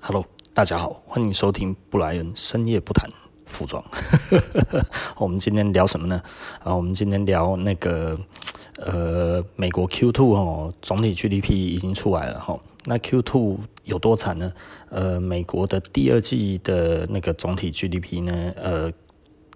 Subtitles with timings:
[0.00, 0.24] Hello，
[0.54, 3.08] 大家好，欢迎收听布莱恩深夜不谈
[3.44, 3.82] 服装。
[5.18, 6.22] 我们今天聊什么呢？
[6.62, 8.16] 啊，我们今天聊那个
[8.76, 12.58] 呃，美国 Q2 哦，总体 GDP 已经出来了哈。
[12.84, 14.52] 那 Q2 有多惨呢？
[14.90, 18.52] 呃，美国的第二季的那个总体 GDP 呢？
[18.56, 18.92] 呃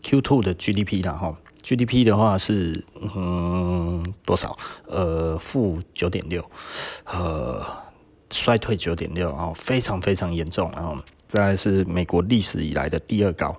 [0.02, 2.84] ，Q2 的 GDP 然后 GDP 的话是
[3.14, 4.58] 嗯多少？
[4.88, 6.44] 呃，负九点六，
[7.04, 7.64] 呃。
[8.30, 13.56] 衰退九点六，然后非常非常严重，然后再是美国历史以来的第二高，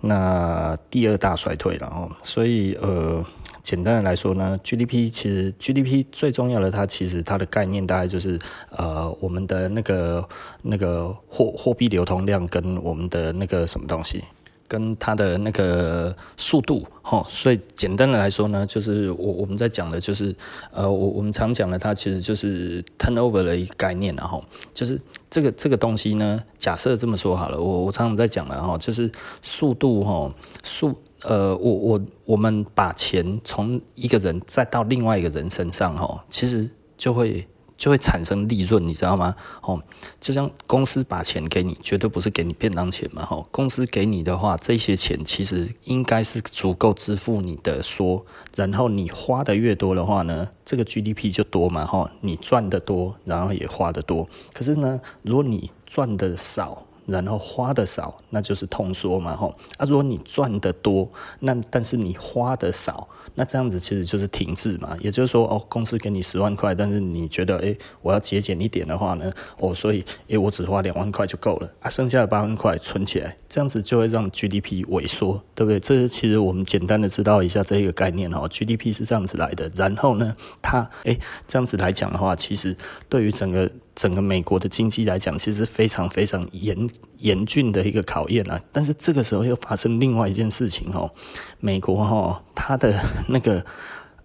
[0.00, 3.24] 那第二大衰退，然后所以呃，
[3.62, 8.38] 简单的来说呢，GDP 其实 GDP 最重要的，它其实它的概念大概就是
[8.70, 10.28] 呃，我们的那个
[10.62, 14.24] 那个货货币流通量跟我们的那个什么东西。
[14.68, 20.32] 跟它的那个速度，哈，所以简单的来说呢，就是我我们在讲的，就是
[20.70, 25.00] 呃，我我们常讲的，它其实就是 turnover 的一个概念，然后就是
[25.30, 29.10] 这个这个东西呢，假设这么说好了，我我常常在讲的哈，就是
[29.42, 37.48] 速度哈，速呃，我我我们把钱从一个人再到另外一个人身上哈，其实就会。
[37.78, 39.34] 就会产生利润，你知道吗？
[39.62, 39.80] 哦，
[40.20, 43.26] 就像公司把钱给你，绝对不是给你便当钱嘛。
[43.30, 48.26] 哦，公司给你的话，这些钱其实应该是足够支付你的说，
[48.56, 51.88] 然后你花的越多的话呢，这个 GDP 就多嘛。
[51.90, 54.28] 哦，你赚的多，然后也花的多。
[54.52, 59.34] 可是呢，如果你赚的少，然后花的少，那就是通缩嘛。
[59.34, 63.08] 吼，啊，如果你赚的多，那但是你花的少。
[63.34, 75.78] 那这样子其实就是停滞嘛，也就是说，哦，公司给你十万块，但是你觉得，哎，我要节俭一点的话呢，哦，所以，哎，我只花两万块就够了啊，剩下的八万块存起来，这样子就会让 GDP 萎缩，对不对？
[75.78, 79.70] 这是其实我们简单的知道一下这一个概念哦，GDP 是这样子来的。
[79.76, 81.16] 然后呢，它，哎，
[81.46, 82.76] 这样子来讲的话，其实
[83.08, 83.70] 对于整个。
[83.98, 86.88] 整个美国的经济来讲，其实非常非常严
[87.18, 88.60] 严峻的一个考验啊。
[88.70, 91.10] 但是这个时候又发生另外一件事情哦，
[91.58, 92.94] 美国哈，它的
[93.26, 93.66] 那个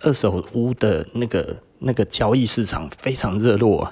[0.01, 3.91] 二手屋的那个那个交易市场非常热络，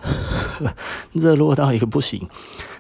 [1.14, 2.30] 热络到一个不行。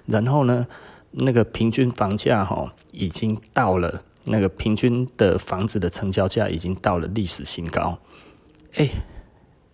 [0.06, 0.67] 然后呢，
[1.09, 7.97] 那个平均房价哈已经到了那个平均的房子的成交价已经到了历史新高。
[8.75, 8.88] 哎，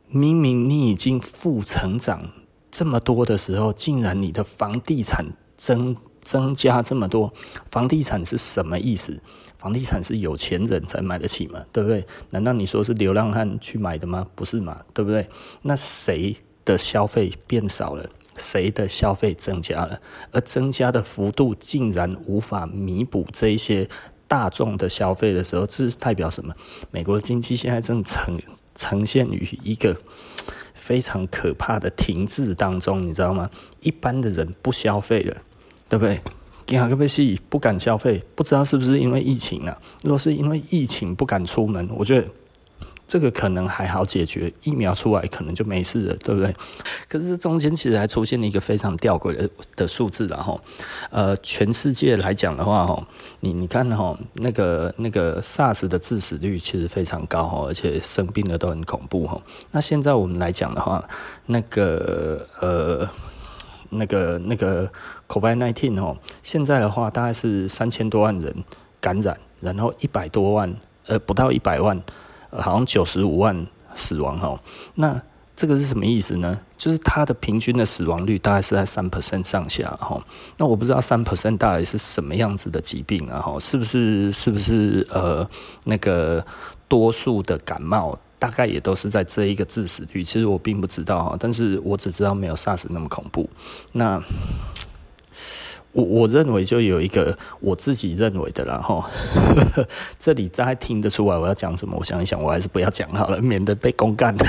[0.07, 2.31] 明明你已经负成长。
[2.77, 7.33] 这么多的时候，竟然你的房地产增增加这么多，
[7.71, 9.19] 房地产是什么意思？
[9.57, 11.59] 房地产是有钱人才买得起吗？
[11.71, 12.05] 对不对？
[12.29, 14.27] 难道你说是流浪汉去买的吗？
[14.35, 14.79] 不是嘛？
[14.93, 15.27] 对不对？
[15.63, 18.07] 那谁的消费变少了？
[18.37, 19.99] 谁的消费增加了？
[20.31, 23.89] 而增加的幅度竟然无法弥补这一些
[24.27, 26.53] 大众的消费的时候，这是代表什么？
[26.91, 28.39] 美国的经济现在正呈
[28.75, 29.97] 呈现于一个。
[30.77, 33.49] 非常可怕的停滞当中，你知道吗？
[33.81, 35.35] 一般的人不消费了，
[35.89, 36.21] 对不对？
[36.67, 39.77] 银行特别是不敢消费，不知道是不是因为疫情啊？
[40.03, 42.27] 如果是因为疫情不敢出门，我觉得。
[43.07, 46.53] 这个可能还好解决，疫苗出来可能就没事了，对不对？
[47.07, 50.59] 可是中间其实还出现了一个非常吊诡的的数字，然后，
[51.09, 53.07] 呃，全世界来讲的话，哈，
[53.39, 59.41] 你你看哈，那个那个 SARS 的致死率其实非常高哈，而且生病的都很恐怖哈。
[59.71, 61.01] 那现在我们来讲的话，
[61.45, 63.07] 那个呃，
[63.89, 64.91] 那个那个
[65.29, 68.53] COVID-19 哦，现在的话大概是三千多万人
[68.99, 70.75] 感染，然后一百多万，
[71.05, 71.97] 呃，不到一百万。
[72.51, 74.59] 好像九十五万死亡哈，
[74.95, 75.21] 那
[75.55, 76.59] 这个是什么意思呢？
[76.77, 80.23] 就是它的平均的死亡率大概是在三 percent 上下哈。
[80.57, 83.41] 那我不知道三 percent 大概是什么样子的疾病啊？
[83.41, 85.49] 哈，是不是是不是呃
[85.85, 86.45] 那个
[86.87, 90.23] 多数的感冒大概也都是在这一个致死率？
[90.23, 93.49] 其实我并不知道哈，但是我只知道没有 SARS 那么恐怖。
[93.93, 94.21] 那
[95.97, 99.09] 我我认为就有一个我自己认为的啦哈，
[100.19, 101.97] 这里大家听得出来我要讲什么？
[101.97, 104.35] 我想一想，我还是不要讲好了，免得被公干。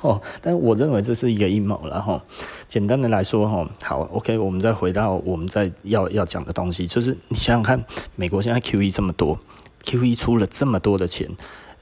[0.00, 2.20] 哦，但我认为这是一个阴谋了哈。
[2.66, 7.84] 简单的来说哈，好，OK，我们再回到我们在要要讲的东西，就是你想想看，
[8.16, 9.38] 美国现在 QE 这么多
[9.84, 11.28] ，QE 出了这么多的钱，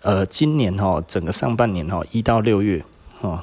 [0.02, 2.84] 呃，今年哈整个上半年哈一到六月
[3.22, 3.40] 哦。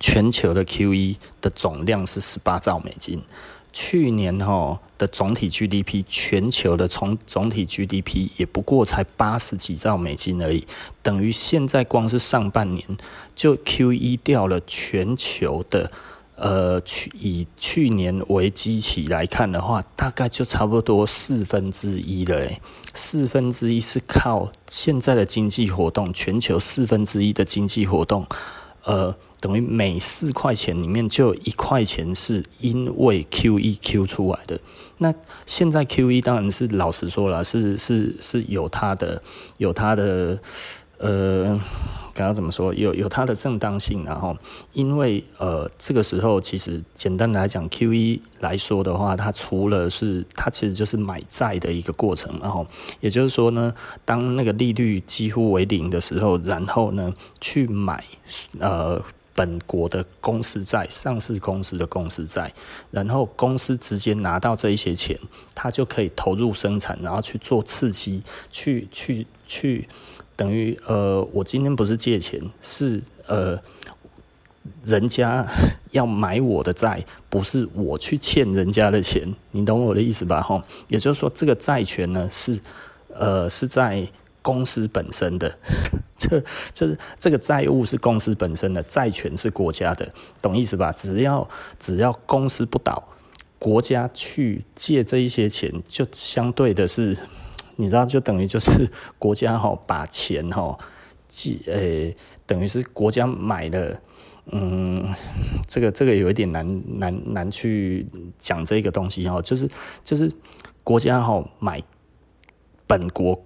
[0.00, 3.22] 全球的 QE 的总量是十八兆美金，
[3.72, 10.66] 去年哈的总体 GDP，全球的总总体 GDP 也不过才八十几兆美金而已，
[11.02, 12.84] 等于现在光是上半年
[13.36, 15.92] 就 QE 掉了全球的，
[16.36, 22.60] 呃，去以去年为基期来看的话，大概就差不多四分之一了，诶，
[22.94, 28.26] 四分之一是靠现在的经济活动，全球四分之一的经济活动。
[28.84, 34.60] 呃，等于每四块钱里面就有一块钱是因为 QE Q 出来的。
[34.98, 35.14] 那
[35.46, 39.22] 现在 QE 当然是老实说了，是是是有它的
[39.56, 40.38] 有它的
[40.98, 41.60] 呃。
[42.12, 42.74] 刚刚怎么说？
[42.74, 44.36] 有有它的正当性，然后
[44.74, 52.66] 因为呃，这个时候其实简单来讲，QE 来说的话，它除了是它其实就是买债的一个过程，然后
[52.98, 53.72] 也就是说呢，
[54.04, 58.04] 当那个利率几乎为零的时候，然后呢去买
[58.58, 59.00] 呃
[59.34, 62.52] 本国的公司债、上市公司的公司债，
[62.90, 65.18] 然后公司直接拿到这一些钱，
[65.54, 69.88] 它就可以投入生产，然后去做刺激，去去去。
[70.36, 73.60] 等于呃，我今天不是借钱，是呃，
[74.82, 75.46] 人家
[75.90, 80.40] 要买我的债，不是我去欠人家的钱，你懂我的意思吧？
[80.40, 82.58] 吼，也就是说，这个债权呢是
[83.14, 84.08] 呃是在
[84.42, 85.58] 公司本身的，
[86.18, 86.40] 这
[86.72, 90.08] 就是这个债务是公司本身的，债权是国家的，
[90.40, 90.92] 懂意思吧？
[90.92, 91.48] 只要
[91.78, 93.08] 只要公司不倒，
[93.58, 97.16] 国家去借这一些钱，就相对的是。
[97.76, 100.78] 你知道，就等于就是国家哈把钱哈
[101.30, 101.72] 借，诶、
[102.08, 103.98] 欸，等于是国家买了，
[104.52, 105.14] 嗯，
[105.66, 108.06] 这个这个有一点难难难去
[108.38, 109.66] 讲这个东西哈，就是
[110.04, 110.30] 就是
[110.84, 111.82] 国家哈买
[112.86, 113.42] 本国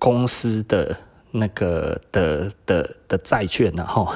[0.00, 0.96] 公司的
[1.30, 4.12] 那个的的的债券然后，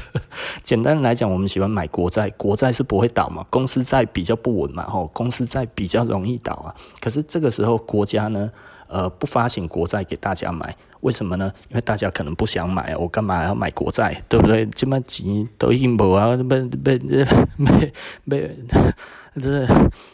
[0.62, 8.50] 简单来讲，我们喜欢买国债，国债是不会倒嘛，公司债比较不稳嘛，吼，公司债比较容易倒啊，可是这个时候国家呢？
[8.90, 11.52] 呃，不发行国债给大家买，为什么呢？
[11.68, 14.66] 因为大家可能不想买，我干嘛要买国债，对不对？
[14.66, 17.92] 这么急都已经没啊，被被被
[18.28, 18.56] 被，
[19.40, 19.64] 这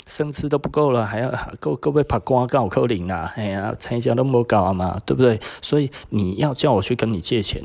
[0.06, 3.32] 生吃都不够了，还要够够被拍光告扣零啊？
[3.36, 5.40] 哎呀，成交都没搞啊嘛，对不对？
[5.62, 7.64] 所以你要叫我去跟你借钱。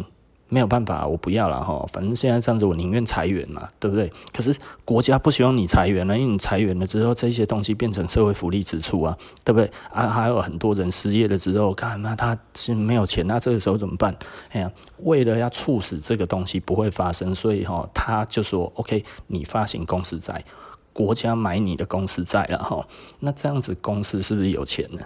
[0.53, 1.87] 没有办法，我不要了哈。
[1.93, 4.11] 反正现在这样子，我宁愿裁员嘛，对不对？
[4.33, 4.53] 可是
[4.83, 9.71] 国家不希望你裁员了，因为你裁员了之后，这些东西变成社会福利支出啊，对不对？
[9.93, 14.13] 啊，还有很多人失业了之后，干嘛他是没有钱，那这个时候怎么办？
[14.49, 20.43] 哎呀，为了要促使这个东西不会发生，所以哈，他就说：“OK，你发行公司债，
[20.91, 22.85] 国家买你的公司债了哈。
[23.21, 24.99] 那这样子公司是不是有钱呢？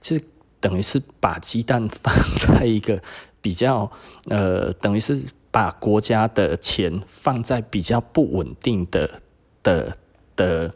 [0.00, 0.22] 其实
[0.60, 3.00] 等于是把鸡蛋放在一个。”
[3.46, 3.88] 比较
[4.28, 9.08] 呃，等于是把国家的钱放在比较不稳定的
[9.62, 9.96] 的
[10.34, 10.74] 的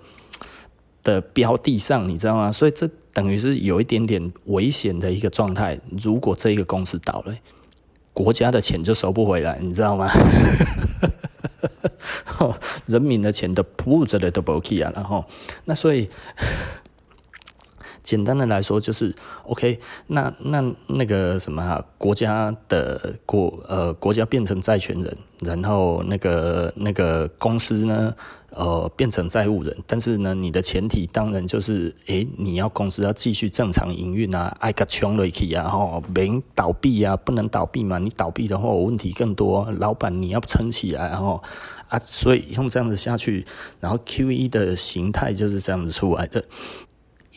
[1.02, 2.52] 的标的上，你知道吗？
[2.52, 5.81] 所以这等于是有一点点危险的一个状态。
[6.00, 7.34] 如果这一个公司倒了，
[8.12, 10.08] 国家的钱就收不回来，你知道吗？
[12.87, 15.25] 人民的钱都扑着的都不 k 啊，然后
[15.64, 16.08] 那所以。
[18.02, 19.14] 简单的来说就是
[19.44, 28.14] OK，那那那个什么哈，国家的国呃国家变成债权人，然后那个那个公司呢
[28.50, 41.43] 呃变成债务人，但是呢你的前提当然就是诶、你要公司要继续正常营运啊，爱个穷了去啊吼，免倒闭啊，不能倒闭嘛，你倒闭的话我问题更多，老板你要撑起来然后
[41.88, 43.44] 啊，所以用这样子下去，
[43.81, 46.44] 然后 QE 的形态就是这样子出来的。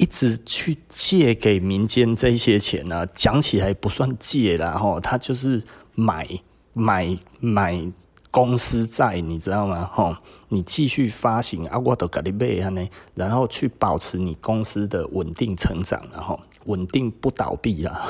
[0.03, 5.63] 一直去借给民间这些钱呢、讲起来不算借啦，吼，他就是
[5.95, 6.27] 买
[6.73, 7.89] 买买
[8.29, 9.89] 公司债，你知道吗？
[9.94, 10.17] 吼，
[10.50, 12.85] 你继续发行啊，我都给你买呢，
[13.15, 18.01] 然后去保持你公司的稳定成长，然后稳定不倒闭啊，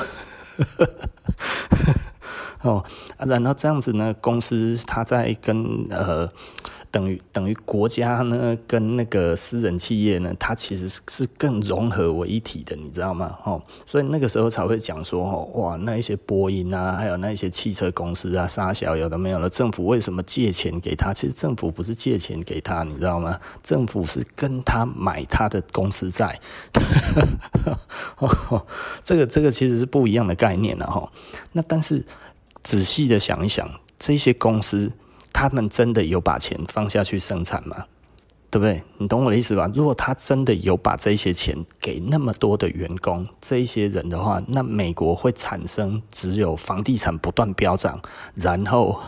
[2.62, 2.84] 哦，
[3.18, 6.28] 然后这样子呢，公司他在跟呃。
[6.94, 13.36] 等于等于国家呢，跟那个私人企业呢，它其实是更融合为一体的，你知道吗？
[13.42, 21.12] 哦，所以那个时候才会讲说，哦，哇，那一些波音啊，还有那一些汽车公司啊，沙小有的没有了，政府为什么借钱给他？
[21.12, 23.40] 其实政府不是借钱给他，你知道吗？
[23.60, 26.38] 政府是跟他买他的公司债。
[29.02, 31.10] 这个这个其实是不一样的概念了哈。
[31.54, 32.04] 那但是
[32.62, 34.92] 仔细的想一想，这些公司。
[35.34, 37.84] 他们真的有把钱放下去生产吗？
[38.50, 38.80] 对不对？
[38.98, 39.68] 你懂我的意思吧？
[39.74, 48.00] 如果他真的有把这些钱给那么多的员工，这一些人的话，那美国会产生只有房地产不断飙涨，
[48.36, 49.00] 然后，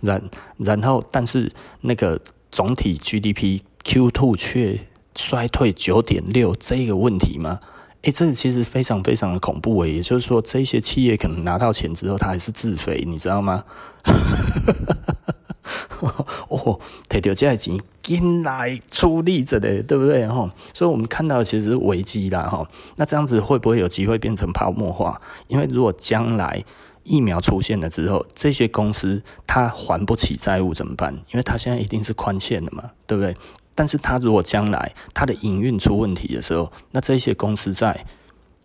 [0.00, 0.20] 然
[0.56, 1.52] 然后，但是
[1.82, 4.80] 那个总体 GDP Q2 却
[5.14, 7.60] 衰退九点六这个问题吗？
[8.02, 13.64] 诶，这其实非常非常的恐怖诶，也就是说，这些企业可能拿到钱之后，他还是自肥，你知道吗？
[16.48, 16.78] 哦，
[17.08, 20.26] 提到这钱进来出力着嘞，对不对？
[20.28, 22.66] 哈，所以我们看到其实是危机啦，哈。
[22.96, 25.20] 那这样子会不会有机会变成泡沫化？
[25.48, 26.64] 因为如果将来
[27.02, 31.12] 疫苗出现了之后，这些公司它还不起债务怎么办？
[31.32, 33.36] 因为它现在一定是宽限的嘛，对不对？
[33.78, 38.04] 但是他如果将来他的营运出问题的时候，那这些公司债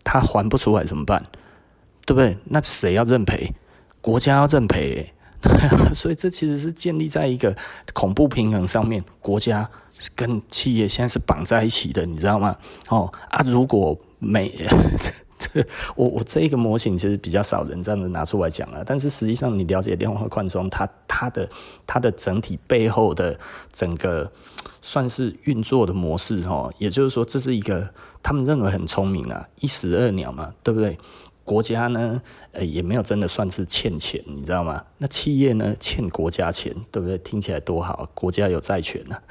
[0.02, 1.24] 他还不出来怎么办？
[2.04, 2.36] 对不对？
[2.46, 3.54] 那谁要认赔？
[4.00, 5.12] 国家要认赔。
[5.94, 7.56] 所以这其实是建立在一个
[7.92, 9.70] 恐怖平衡上面，国家
[10.16, 12.56] 跟企业现在是绑在一起的，你知道吗？
[12.88, 14.52] 哦啊，如果没
[15.38, 21.48] 这 我我这一个模型其实比较少人这样子拿出来讲了，但是实际上你了解量化宽松，它它的
[21.86, 23.38] 它的整体背后的
[23.70, 24.32] 整个
[24.86, 27.88] 算是运作的模式哦，也就是说这是一个
[28.22, 30.98] 他们认为很聪明啊，一石二鸟嘛，对不对？
[31.42, 32.20] 国家呢，
[32.52, 34.84] 呃，也没有真的算是欠钱，你知道吗？
[34.98, 37.16] 那企业呢，欠国家钱，对不对？
[37.16, 39.24] 听起来多好，国家有债权呢、啊。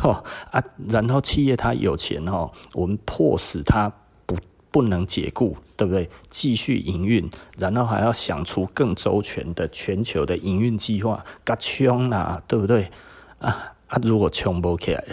[0.02, 3.92] 哦啊，然后企业它有钱哦，我们迫使它
[4.24, 4.36] 不
[4.70, 6.08] 不能解雇，对不对？
[6.30, 12.90] 继续营运，然后还要想出更周全的全球的营运计划，嘎穷啦，对不对？
[13.38, 15.04] 啊啊，如果穷不起来。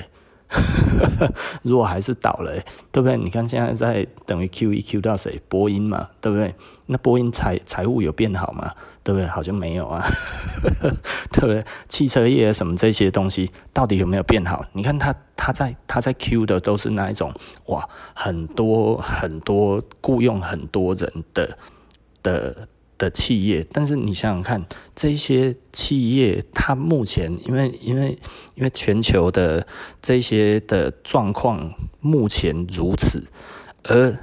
[1.64, 2.54] 如果还是倒了，
[2.92, 3.18] 对不对？
[3.18, 5.42] 你看现在在等于 Q 一 Q 到谁？
[5.50, 6.54] 波音嘛，对不对？
[6.86, 8.72] 那波音财财务有变好吗？
[9.04, 9.28] 对不对？
[9.28, 10.06] 好像没有啊，
[11.34, 11.66] 对不对？
[11.90, 14.64] 汽车业什么这些东西到底有没有变好？
[14.74, 17.34] 你看他他在他在 Q 的都是那一种
[17.66, 21.58] 哇，很多很多雇佣很多人的
[22.22, 22.68] 的。
[22.98, 28.18] 的企业，但是你想想看，这些企业它目前因为因为
[28.56, 29.66] 因为全球的
[30.02, 33.24] 这些的状况目前如此，
[33.84, 34.18] 而。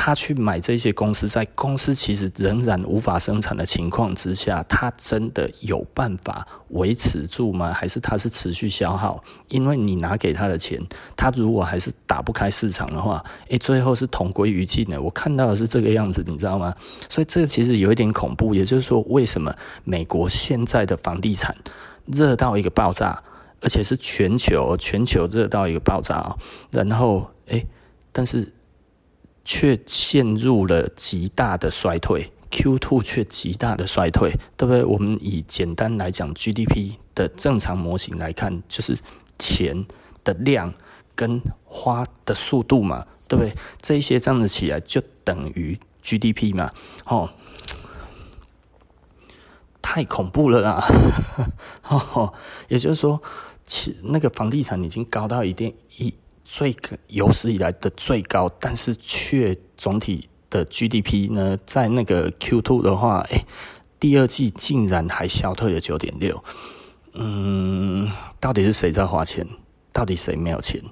[0.00, 7.72] 他去买这些公司，在公司其实仍然无法生产的情况之下，他真的有办法维持住吗？
[7.72, 9.20] 还是他是持续消耗？
[9.48, 10.80] 因为你拿给他的钱，
[11.16, 15.02] 他如果还是打不开市场的话，诶，最后是同归于尽的。
[15.02, 16.72] 我看到的是这个样子，你知道吗？
[17.10, 18.54] 所以这个其实有一点恐怖。
[18.54, 19.52] 也就是说，为什么
[19.82, 21.54] 美国现在的房地产
[22.06, 23.20] 热到一个爆炸，
[23.60, 26.36] 而且是全球全球热到一个爆炸，
[26.70, 27.66] 然后诶，
[28.12, 28.54] 但是。
[29.50, 34.84] 却陷入了极大的衰退，Q2 却极大的衰退，对不对？
[34.84, 38.98] 我们以简单来讲，GDP 的正常模型来看，就是
[39.38, 39.86] 钱
[40.22, 40.74] 的量
[41.16, 43.54] 跟花的速度嘛，对不对？
[43.80, 46.70] 这些这样子起来就等于 GDP 嘛，
[47.06, 47.30] 哦，
[49.80, 50.84] 太恐怖了啦！
[51.88, 52.34] 哦，
[52.68, 53.22] 也就是说，
[53.64, 55.74] 其那个房地产已经高到一定。
[56.50, 56.74] 最
[57.08, 63.44] 有史以来的最高，但是却总体的 GDP 呢，在那个 Q2 的话，诶，
[64.00, 66.42] 第二季竟然还消退了九点六。
[67.12, 69.46] 嗯，到底是谁在花钱？
[69.92, 70.82] 到底谁没有钱？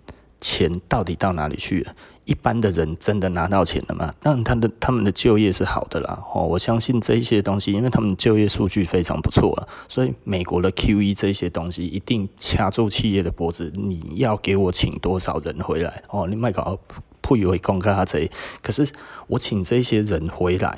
[0.42, 1.96] 钱到底到哪里去了？
[2.26, 4.12] 一般的人真的拿到钱了吗？
[4.20, 6.18] 当然，他的他们的就业是好的啦。
[6.34, 13.72] 哦，我相信这一些东西，因为他们就业数据非常不错了，所以美国的 QE 这些东西一定掐住企业的脖子。
[13.76, 16.02] 你要给我请多少人回来？
[16.10, 16.76] 哦，你麦搞
[17.20, 18.28] 不以为公开他这。
[18.60, 18.90] 可是
[19.28, 20.76] 我请这些人回来，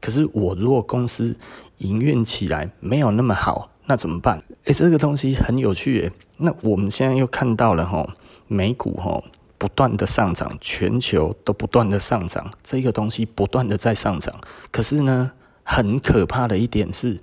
[0.00, 1.36] 可是我如果公司
[1.78, 4.40] 营运起来没有那么好，那怎么办？
[4.66, 6.12] 诶，这个东西很有趣诶。
[6.36, 8.08] 那我们现在又看到了哈，
[8.46, 9.20] 美股哈。
[9.56, 14.34] 不断的上涨，全球都不断的上涨，这个东西不断的在上涨。
[14.70, 15.32] 可是呢，
[15.62, 17.20] 很可怕的一点是，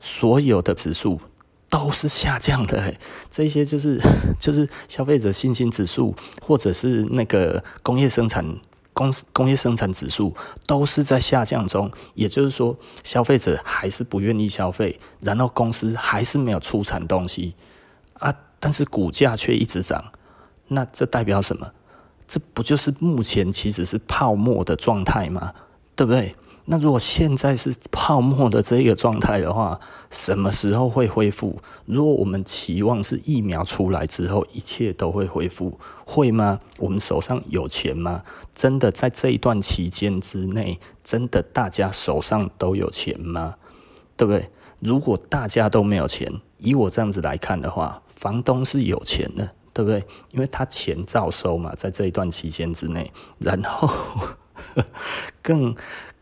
[0.00, 1.20] 所有的指数
[1.70, 2.94] 都是下降的。
[3.30, 4.00] 这些就是
[4.38, 6.14] 就是消费者信心指数，
[6.44, 8.44] 或者是那个工业生产
[8.92, 10.34] 工工业生产指数，
[10.66, 11.90] 都是在下降中。
[12.14, 17.54] 也就是说，消费者还是不愿意消费，然后公司还是没有出产东西
[18.18, 20.12] 啊，但是股价却一直涨。
[20.72, 21.70] 那这代表什么？
[22.26, 25.52] 这不就是目前其实是泡沫的状态吗？
[25.94, 26.34] 对不对？
[26.66, 31.60] 那如果现在是泡沫的这个状态的话，什么时候会恢复？
[31.86, 36.60] 如果我们期望是疫苗出来之后一切都会恢复，会吗？
[36.78, 38.22] 我们手上有钱吗？
[38.54, 43.56] 真的在这一段期间之内，真的大家手上都有钱吗？
[44.16, 44.48] 对不对？
[44.78, 49.50] 如果大家都没有钱，以我这样子来看的话，房东是有钱的。
[49.74, 50.04] 对不对？
[50.32, 53.90] 因为他钱照收嘛，在这一段期间之内，然后
[55.40, 55.74] 更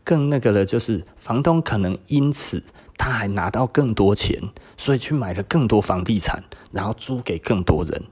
[0.03, 2.63] 更那个的，就是房东可能因此
[2.97, 4.41] 他还拿到更多钱，
[4.77, 8.03] 所以去买了更多房地产，然后租给更多人，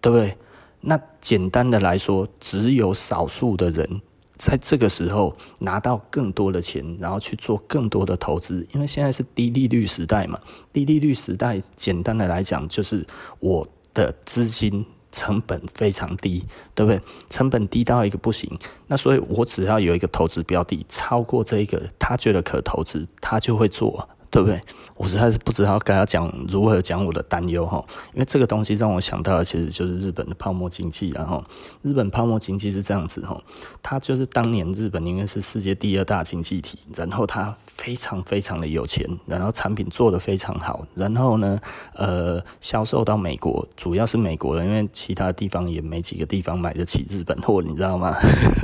[0.00, 0.36] 对不对？
[0.82, 4.00] 那简单的来说，只有少数的人
[4.36, 10.38] 在这个时候拿到更多的钱，然后去做更多的投资，因为现在是低利率时代嘛。
[10.72, 13.04] 低利率时代，简单的来讲，就是
[13.40, 13.66] 我。
[13.94, 17.00] 的资金成本非常低，对不对？
[17.30, 18.58] 成本低到一个不行，
[18.88, 24.08] 那所以我只要有一个投资标的超过这一个，他觉得可投资，他就会做。
[24.34, 24.60] 对不对？
[24.96, 31.42] 我实在是不知道该要讲如何讲我的担忧哈，因为这个东西让我想到的其实就是日本的泡沫经济，然后
[31.82, 33.40] 日本泡沫经济是这样子哈，
[33.80, 41.60] 它就是当年日本应该是世界第二大经济体，然后它非常非常的有钱，然后产品做得非常好，然后呢，
[41.94, 48.12] 呃，销售到美国，主要是美国人，因为其他地方也没几个地方买得起日本货，你知道吗？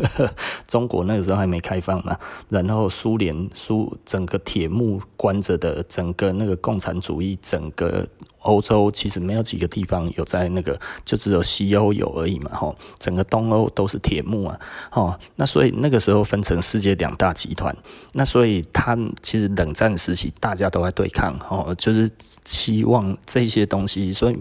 [0.66, 2.16] 中国那个时候还没开放嘛，
[2.48, 5.59] 然后苏联苏整个铁幕关着。
[5.60, 8.04] 的整个那个共产主义，整个
[8.40, 14.58] 欧洲其实没有几个地方有在那个，就只有西欧有而已嘛，吼，整个东欧都是铁幕啊，
[14.92, 17.76] 哦，那所以那个时候分成世界两大集团，
[18.14, 22.10] 那所以他其实冷战时期大家都在对抗，哦，就是
[22.42, 24.38] 期望这些东西，所以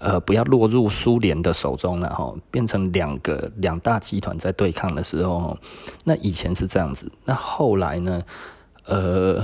[0.00, 5.56] 呃不要落入苏联的手中了，吼，变成两个两大集团在对抗的时候，
[6.04, 8.22] 那以前是这样子，那后来呢，
[8.84, 9.42] 呃。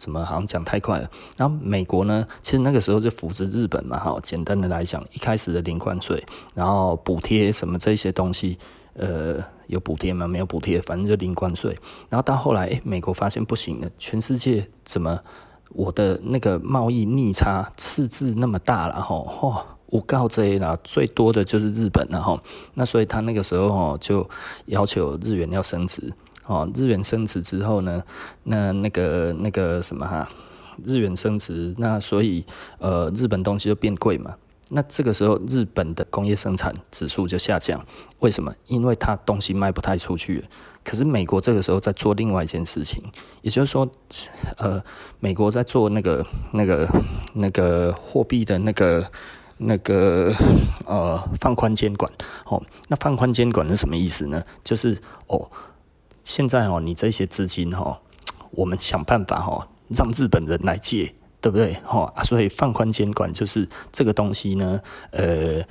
[0.00, 1.10] 怎么好像讲太快了？
[1.36, 4.18] 然后美国呢，其实那个时候就扶持日本嘛，哈。
[4.22, 8.58] 简单的来讲，一开始的零关税，然后补贴什么这些东西，
[8.94, 10.26] 呃，有补贴吗？
[10.26, 11.78] 没有补贴，反正就零关税。
[12.08, 15.20] 然后到后来，诶，美国发现不行了，全世界怎么
[15.68, 19.02] 我的那个贸易逆差赤字那么大了？
[19.02, 22.42] 哈，嚯，我告这了，最多的就是日本了，哈。
[22.74, 24.28] 那所以他那个时候哦，就
[24.64, 26.12] 要求日元要升值。
[26.50, 28.02] 哦，日元升值之后呢，
[28.42, 30.28] 那那个那个什么哈，
[30.84, 32.44] 日元升值，那所以
[32.78, 34.34] 呃，日本东西就变贵嘛。
[34.70, 37.86] 那这个时候，日本的工业生产指数就下降。
[38.18, 38.52] 为什么？
[38.66, 40.44] 因为它东西卖不太出去。
[40.82, 43.00] 可是美国这个时候在做另外一件事情，
[43.42, 43.88] 也就是说，
[44.56, 44.82] 呃，
[45.20, 46.88] 美国在做那个那个
[47.34, 49.08] 那个货币的那个
[49.58, 50.34] 那个
[50.86, 52.10] 呃放宽监管。
[52.46, 54.42] 哦，那放宽监管是什么意思呢？
[54.64, 55.48] 就是哦。
[56.22, 58.00] 现在哦，你这些资金哈，
[58.50, 61.74] 我们想办法哈，让日本人来借，对不对？
[61.84, 64.80] 哈，所以放宽监管就是这个东西呢。
[65.10, 65.62] 呃，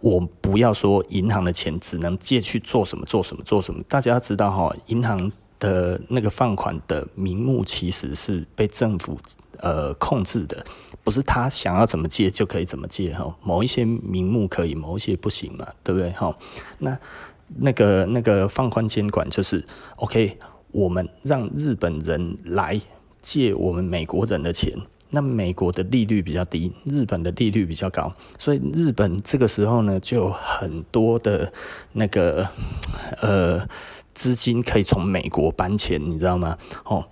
[0.00, 3.82] 我不要说银行的钱只能借去做什么做什么做什么。
[3.88, 9.18] 大家要知道哈，银行的那个放款的名目其实是被政府
[9.58, 10.64] 呃控制的，
[11.04, 13.34] 不是他想要怎么借就可以怎么借哈。
[13.42, 16.10] 某一些名目可以，某一些不行嘛，对不对？
[16.12, 16.34] 哈，
[16.78, 16.98] 那。
[17.58, 19.64] 那个那个放宽监管就是
[19.96, 20.38] ，OK，
[20.70, 22.80] 我们让日本人来
[23.20, 24.72] 借我们美国人的钱，
[25.10, 31.52] 那美国的利率比较低，日本的利率比较高，所以日本这个时候呢，就有很多的
[31.92, 32.48] 那个
[33.20, 33.68] 呃
[34.14, 36.56] 资金可以从美国搬钱，你知道吗？
[36.84, 37.06] 哦。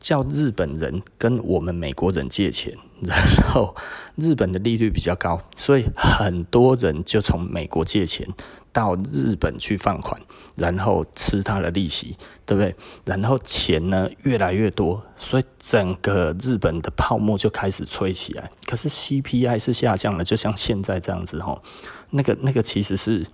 [0.00, 3.18] 叫日本人跟我们美国人借钱，然
[3.52, 3.74] 后
[4.14, 8.24] 日本的利率比较高，所以很多人就从美国借钱
[8.78, 10.20] 到日本去放款，
[10.54, 12.76] 然后吃他的利息，对不对？
[13.04, 18.48] 然后钱呢越来越多，所以整个日本的泡沫就开始吹起来。
[18.66, 21.60] 可是 CPI 是下降了，就像现在这样子吼，
[22.10, 23.26] 那个那个其实是。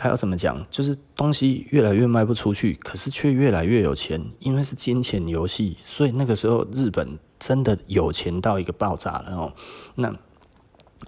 [0.00, 0.66] 还要怎么讲？
[0.70, 9.52] 就是东西越来越卖不出去，可是却越来越有钱，因为是金钱游戏，所以那个时候日本真的有钱到一个爆炸了哦。
[9.96, 10.12] 那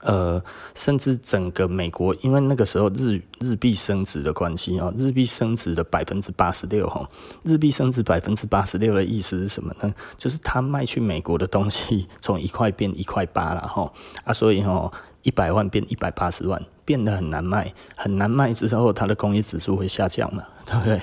[0.05, 0.41] 呃，
[0.75, 7.09] 甚至整个美国，因为那个时候日日币升值的关系哦，日币升值的百分之八十六哈，
[7.43, 9.93] 日币升值百分之八十六的意思是什么呢？
[10.17, 13.93] 就是他卖去美国的东西从一块变一块八了哈
[14.25, 14.91] 啊，所以哈。
[15.25, 21.01] 一百万变一百八十万，变得很难卖，很难卖之后，它的工业指数会下降嘛，对不对？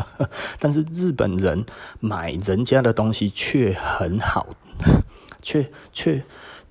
[0.58, 1.62] 但是日本人
[2.00, 4.46] 买人家的东西却很好，
[5.42, 6.24] 却却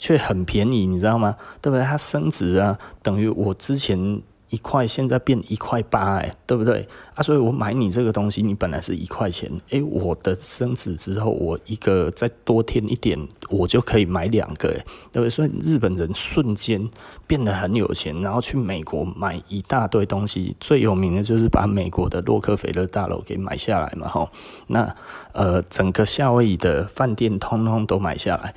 [0.04, 1.38] 却很便宜，你知道吗？
[1.62, 1.86] 对不对？
[1.86, 4.22] 它升值啊，等于我之前。
[4.50, 7.24] 一块现在变一块八，哎，对不对啊？
[7.24, 13.18] 所以我买你这个东西，你本来是一块钱，哎，我的升值之后，我一个再多添一点，
[13.50, 15.30] 我就可以买两个，哎，对不对？
[15.32, 16.88] 所以日本人瞬间
[17.26, 24.30] 变得很有钱，然后去美国买一大堆东西，最有名的就是把美国的洛克菲勒大楼给买下来嘛，吼，
[24.68, 24.96] 那
[25.32, 28.54] 呃，整个夏威夷的饭店通通都买下来，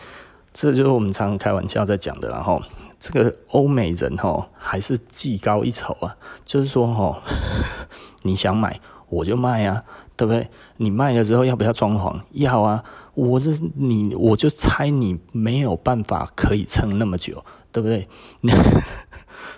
[0.57, 2.59] 这就是我们常常开玩笑在讲的，然后。
[2.99, 6.17] 这个欧美人哈还是技高一筹啊，
[6.47, 7.23] 就是说哈，
[8.25, 9.85] 你想买我就卖啊，
[10.17, 10.49] 对不对？
[10.79, 12.19] 你卖了之后要不要装潢？
[12.33, 18.09] 要啊，我这你，我就猜你没有办法可以撑那么久，对不对？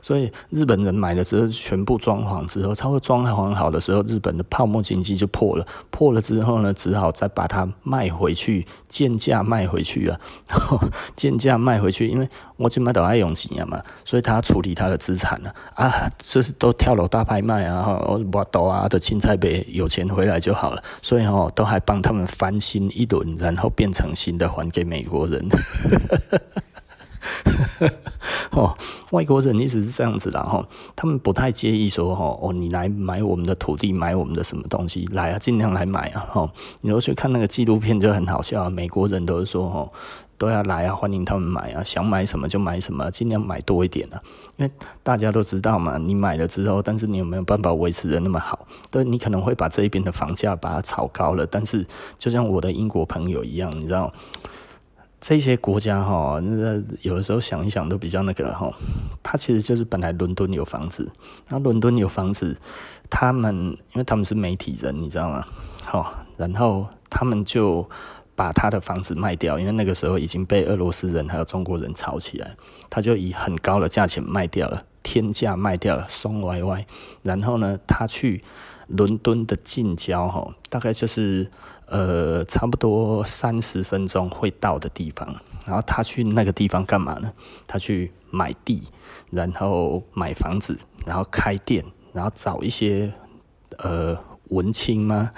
[0.01, 5.67] 所以日本人买了之后全部装潢之后，差不多装潢好的时候，日本的泡沫经济就破了。
[5.91, 10.79] 破了之后呢，只好再把它卖回去，贱价卖回去啊，然 后
[11.17, 25.49] 贱价卖回去，因为我今麦都爱用钱嘛，所以他处理他的资产呢，啊，这是都跳楼大拍卖啊，我我都啊的青菜呗，有钱回来就好了，所以哦，都还帮他们翻新一轮，然后变成新的还给美国人。
[28.53, 28.77] 哦，
[29.11, 36.53] 外国人一直是这样子的哈，他们不太介意说哦，你来买我们的土地，买我们的什么东西来啊，尽量来买啊哈。
[36.81, 39.91] 你要去看那个纪录片就很好笑啊，美国人都是说哦，
[40.37, 44.21] 都要来啊，欢迎他们买啊，想买什么就买什么，尽量买多一点啊。
[44.57, 48.67] 因为大家都知道嘛，你买了之后，但是你有没有办法维持的那么好？
[48.91, 51.87] 对，你可能会把这一边的房价把它炒高了，但是
[52.19, 54.13] 就像我的英国朋友一样，你知道。
[55.21, 58.73] 这些国家哈，那有的时候想一想都比较那个哈，
[59.23, 61.11] 他其实就是本来伦敦有房子，
[61.49, 62.57] 那伦敦有房子，
[63.11, 63.55] 他们
[63.93, 65.45] 因为他们是媒体人，你知道吗？
[65.85, 67.89] 好，然后他们就
[68.37, 72.57] 把他的房子卖掉，因为那个时候已经被俄罗斯人还有中国人炒起来，
[72.89, 76.87] 他就以很高的价钱卖掉了，天价卖掉了，松歪歪，
[77.23, 78.45] 然后呢，他去。
[78.89, 81.51] 伦敦的近郊，哈，大概就是
[81.87, 85.29] 呃，差不多三十分钟会到的地方。
[85.67, 87.31] 然后他去那个地方干嘛呢？
[87.67, 88.83] 他去买地，
[89.31, 93.13] 然后买房子，然后开店，然后找一些
[93.77, 95.31] 呃文青吗？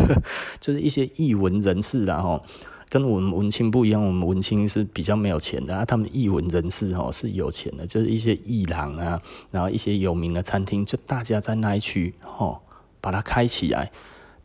[0.58, 2.42] 就是一些艺文人士，然后
[2.88, 12.62] 跟我们文青不一样，我们文青是比较没有钱的，啊，他们艺文人士哦是有钱的，就是一些艺廊啊，然后一些有名的餐厅，就大家在那一区，吼。
[13.04, 13.92] 把它开起来，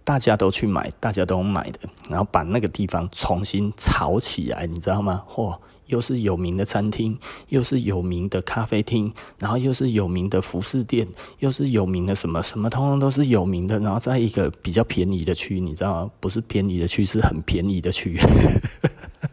[0.04, 5.24] 大家都去买，大家都买的，然后把那个地方重新炒起来，你知道吗？
[5.34, 7.17] 嚯，又是有名的餐厅，
[7.48, 11.08] 又是有名的咖啡厅，然后又是有名的服饰店，
[11.39, 13.80] 又是有名的什么什么，通通都是有名的。
[13.80, 16.12] 然后在一个比较便宜的区，你知道吗？
[16.19, 18.19] 不是便宜的区，是很便宜的区。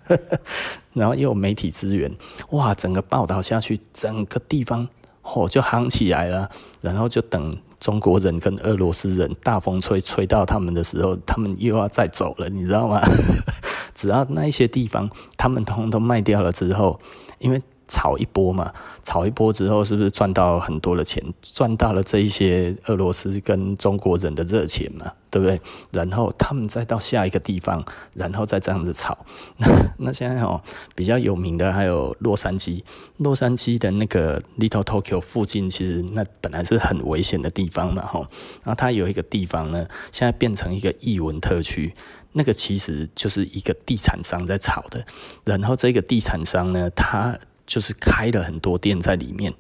[0.95, 2.09] 然后又有媒体资源，
[2.51, 4.89] 哇，整个报道下去，整个地方
[5.25, 6.49] 嚯就夯起来了，
[6.81, 7.53] 然后就等。
[7.79, 13.01] 中国人跟俄罗斯人大风吹吹到他们的时候，他们又要再走了，你知道吗？
[13.95, 17.01] 只要那一些地方他们通通卖掉了之后，
[17.39, 17.63] 因为。
[17.89, 18.73] 炒一波嘛，
[19.03, 21.23] 炒一波之后，是不是赚到很多的钱？
[21.43, 25.61] 赚到了这一些俄罗斯跟中国人的热钱嘛，对不对？
[25.93, 29.17] 然后他们再到下一个地方，然后再这样子炒。
[29.59, 29.69] 那
[29.99, 30.61] 那现在哦，
[30.95, 32.83] 比较有名的还有洛杉矶，
[33.19, 38.21] 洛杉矶的那个 Little Tokyo 附近，其实那本来是很危险的地方嘛，吼。
[38.65, 41.95] 然后它有一个地方呢，现在变成一个艺文特区，
[42.33, 45.05] 那个其实就是一个地产商在炒的。
[45.45, 49.53] 然后这个地产商呢，他就是开了很多店在里面，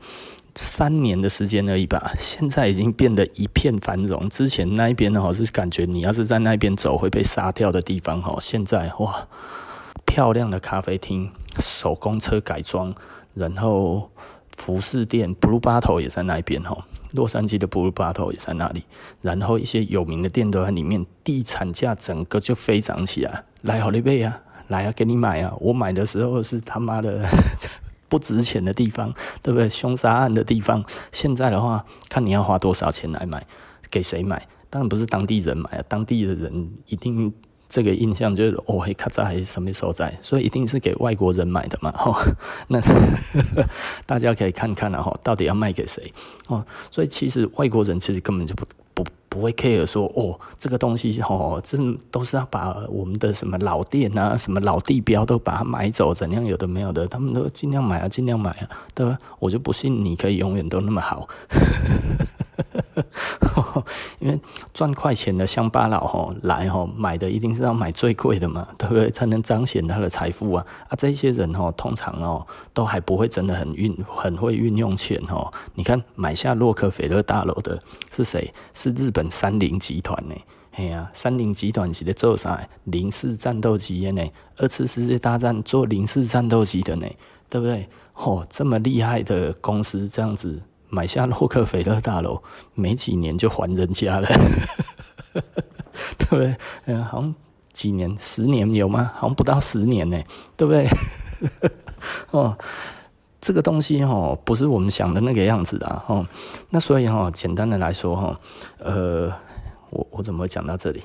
[0.54, 4.28] 三年的时间而已吧，现在已经变得一片繁荣。
[4.28, 8.38] 之前那一边呢，是感觉你要是在那边走会被杀掉的地方哈。
[8.40, 9.26] 现在哇，
[10.06, 12.94] 漂亮的咖啡厅、手工车改装，
[13.34, 14.10] 然后
[14.56, 16.86] 服饰店，Blue Bottle 也在那边哈。
[17.12, 18.84] 洛杉矶的 Blue Bottle 也在那里，
[19.22, 23.44] 然后一些有名的店都在里面，地产价整个就飞涨起来。
[23.62, 25.54] 来，好利贝啊，来啊，给你买啊！
[25.60, 27.26] 我买的时候是他妈的。
[28.08, 29.68] 不值钱的地方，对不对？
[29.68, 33.46] 凶杀案的地方，现在的话，看你要花多少钱来买，
[33.90, 34.46] 给谁买？
[34.70, 37.32] 当然不是当地人买啊，当地的人一定
[37.68, 41.92] 这个印象就是哦，嘿，卡扎还是什么时候在，所以一定是给外国人买的嘛。
[41.92, 42.16] 吼，
[42.68, 42.80] 那
[44.06, 46.12] 大家可以看看啊，吼，到底要卖给谁？
[46.48, 48.64] 哦，所以其实外国人其实根本就不。
[48.96, 51.76] 不不会 care 说哦，这个东西哦，这
[52.10, 59.18] 都是要把我们的什么老店啊、什么老地标都把它买走，怎样有的没有的，他们都尽量买啊，尽量买啊，对吧？
[59.38, 61.28] 我就不信你可以永远都那么好。
[64.20, 64.40] 因为
[64.72, 69.10] 赚快钱的乡巴佬吼来吼买的一定是要买最贵的嘛， 对不对？
[69.10, 70.66] 才能彰显他的财富啊！
[70.88, 75.52] 啊，这些人吼通常哦都还不会真的很运很会运用钱哦。
[75.74, 77.80] 你看买下洛克菲勒大楼的
[78.10, 78.52] 是谁？
[78.72, 80.34] 是日本三菱集团呢？
[80.72, 82.60] 哎呀，三菱集团是在做啥？
[82.84, 84.30] 零式战斗机的呢？
[84.56, 87.06] 二次世界大战做零式战斗机的呢？
[87.48, 87.88] 对不对？
[88.14, 90.62] 哦，这么厉害的公司这样子。
[90.88, 92.42] 买下洛克菲勒大楼，
[92.74, 94.28] 没几年就还人家了，
[96.18, 96.56] 对不对？
[96.86, 97.34] 嗯，好像
[97.72, 99.12] 几年，十年有吗？
[99.14, 100.20] 好像不到十年呢，
[100.56, 100.88] 对不对？
[102.30, 102.56] 哦，
[103.40, 106.26] 这个东西哦，不是我们想的那个样子的哦。
[106.70, 108.40] 那所以哈，简单的来说哈，
[108.78, 109.32] 呃，
[109.90, 111.02] 我我怎么会讲到这里？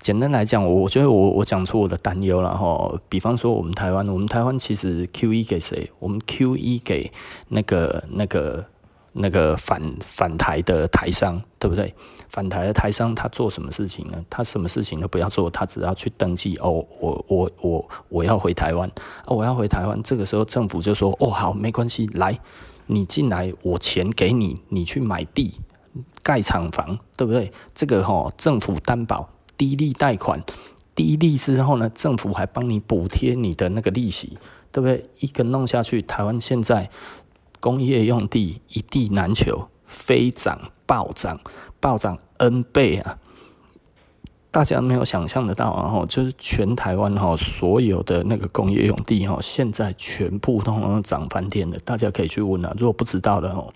[0.00, 2.92] 简单来讲，我我觉得我我讲出我的担忧了哈。
[3.08, 5.90] 比方说，我们台湾，我们台湾其实 QE 给谁？
[5.98, 7.10] 我们 QE 给
[7.48, 8.64] 那个那个
[9.12, 11.94] 那个反反台的台商，对不对？
[12.28, 14.24] 反台的台商他做什么事情呢？
[14.28, 18.88] 他什么事情都不要做，他只要去登记哦，我我我我要回台湾
[19.24, 20.02] 啊，我要回台湾。
[20.02, 22.38] 这个时候政府就说哦好，没关系，来
[22.86, 25.60] 你进来，我钱给你，你去买地。
[26.22, 27.52] 盖厂房，对不对？
[27.72, 30.42] 这个齁，政府担保，低利贷款，
[30.94, 34.38] 低利之后呢，政府还帮你补贴你的那个利息，
[34.70, 35.08] 对不对？
[35.20, 36.90] 一个弄下去，台湾现在
[37.60, 41.40] 工业用地一地难求，飞涨暴涨，
[41.80, 43.18] 暴涨 N 倍啊！
[44.50, 46.06] 大家没有想象得到啊！
[46.08, 51.78] 就是全台湾齁所有的那个工业用地齁，现在全部都涨翻天了。
[51.84, 53.70] 大家可以去问啊，如果不知道的齁。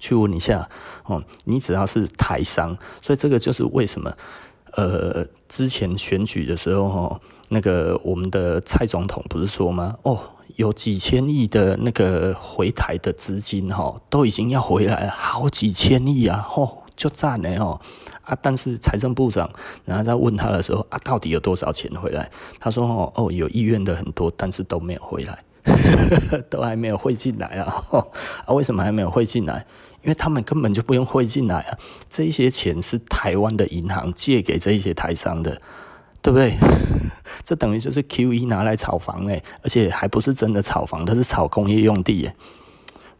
[0.00, 0.70] 去问一下
[1.06, 4.08] 哦，你只要是台商，所以这个就是为什么
[4.72, 9.96] 呃，之前选举的时候哈，那个我们的蔡总统不是说吗？
[10.02, 10.18] 哦，
[10.56, 17.80] 有几千亿的那个回台的资金哈，都已经要回来了，好几千亿啊，哦，就赞了哦
[18.22, 18.36] 啊！
[18.42, 19.48] 但是财政部长
[19.84, 22.30] 然后在问他的时候啊，到底有多少钱回来？
[22.60, 25.44] 他说哦哦，有意愿的很多，但是都没有回来，
[26.50, 27.84] 都还没有汇进来啊！
[28.44, 29.64] 啊，为什么还没有汇进来？
[30.02, 35.60] 因为他们根本就不用汇进来啊，这一些钱是台湾的银行借给这一些台商的，
[36.22, 36.56] 对不对？
[37.44, 42.34] 这等于就是 QE 拿来炒房诶，而且还不是真的炒房，它是炒工业用地诶，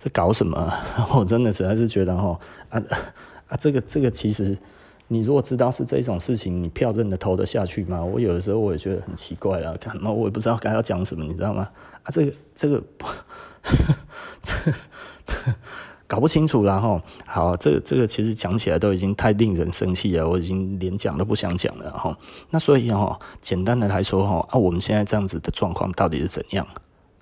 [0.02, 0.72] 这搞什么？
[1.14, 2.38] 我真的实在是觉得哦
[2.70, 2.80] 啊
[3.48, 4.56] 啊，这个这个其实，
[5.08, 8.02] 你如果知道是这种事情，你票真的投得下去吗？
[8.04, 11.68] 我有的时候我也觉得很奇怪啊，干嘛我也不知道该要讲什么，你知道吗？
[12.02, 12.82] 啊，这个这个
[14.42, 14.54] 这
[15.26, 15.34] 这。
[16.08, 22.16] 搞不清楚了哈，好，这个这个其实讲起来都已经太令人生气了，我已经连讲都不想讲了哈。
[22.50, 26.66] 那所以哈，简单的来说哈，啊，我们现在这样子的状况到底是怎样，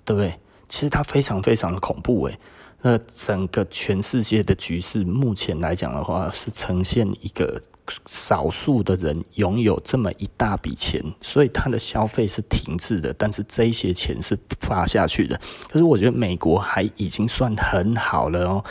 [0.05, 0.33] 对不对？
[0.69, 2.39] 其实它非常非常的恐怖诶。
[2.81, 7.59] 那整个全世界的局势，目前来讲的话，是呈现一个
[8.05, 15.39] 少数的人拥有这么一大笔钱，所以他的消费是停滞的，但是这些钱是发下去的。
[15.67, 18.63] 可是我觉得美国还已经算很好了哦。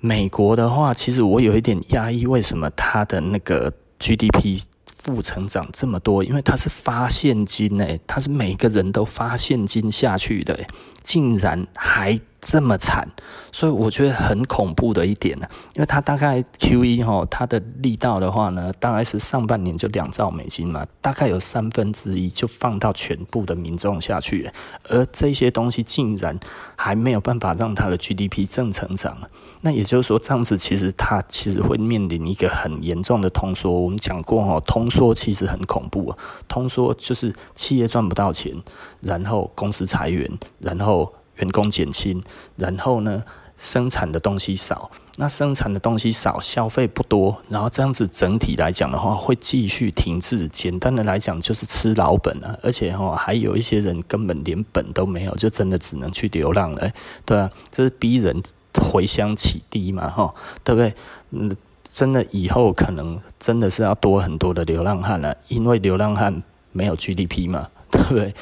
[0.00, 4.62] 美国的话，其实我有一点压抑，为什么他的那个 GDP？
[5.02, 10.66] 负成长这么多，因为它是发现金诶，它是每个人都发现金下去的，
[11.02, 13.06] 竟然还这么惨，
[13.52, 24.50] 所以我觉得很恐怖的一点呢，因为它大概 Q 一哈，它的力道的话呢，大概是上半年就两兆美金嘛，大概有三分之一就放到全部的民众下去，
[24.88, 26.38] 而这些东西竟然
[26.76, 29.16] 还没有办法让它的 GDP 正成长，
[29.60, 33.70] 那也就是说，这样子其实它其实会面临一个很严重的通缩。
[33.70, 38.54] 我们讲过哈，通缩其实很恐怖啊，通缩就是企业赚不到钱，
[39.02, 42.22] 然后公司裁员，然后员工减薪，
[42.56, 43.24] 然后呢，
[43.56, 50.48] 生产的东西少，那生产的东西少，消费不多，然后这样子整体来讲的话，会继续停滞。
[50.48, 56.90] 简单的来讲，就是吃老本啊，而且哈，还有一些人根本连本都没有，就真的只能去流浪了，
[57.24, 58.42] 对啊，这是逼人
[58.74, 60.94] 回乡起低嘛，哈，对不对？
[61.30, 67.68] 嗯，真的以后可能真的是要多很多的流浪汉了，因为流浪汉没有 GDP 嘛。
[67.92, 68.32] 对不对？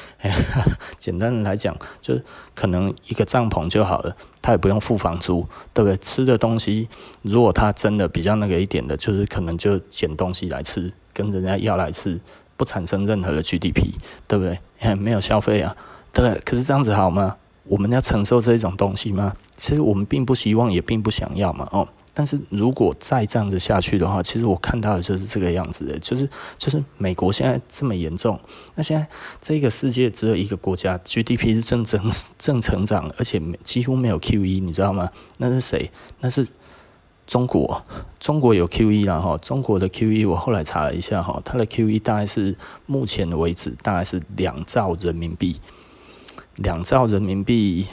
[0.98, 2.14] 简单的来讲，就
[2.54, 5.96] 可能一个帐篷就好了，他也不用付房租，对不对？
[5.96, 6.86] 吃的东西，
[7.22, 12.20] 如果他真的比较那个一点的，就是可能就捡东西来吃，跟人家要来吃，
[12.56, 13.94] 不产生任何的 GDP，
[14.26, 14.94] 对不对？
[14.94, 15.74] 没有消费啊，
[16.12, 16.40] 对不对？
[16.44, 17.36] 可是这样子好吗？
[17.64, 19.34] 我们要承受这种东西吗？
[19.56, 21.88] 其实我们并不希望，也并不想要嘛，哦。
[22.18, 26.28] 但是如果再这样子下去的话，其实我看到的就是这个样子的，就是
[26.58, 28.36] 就是美国现在这么严重，
[28.74, 29.06] 那现在
[29.40, 35.08] 这个世界只有一个国家 GDP 是正正正成长，而且几乎没有 QE，你知道吗？
[35.36, 35.92] 那是谁？
[36.18, 36.44] 那是
[37.24, 37.80] 中国，
[38.18, 45.60] 中国有 QE 啦哈，中国的 QE 我后来查了一下哈，它的 QE 大概是目前为止大概是两兆人民币，
[46.56, 47.86] 两兆人民币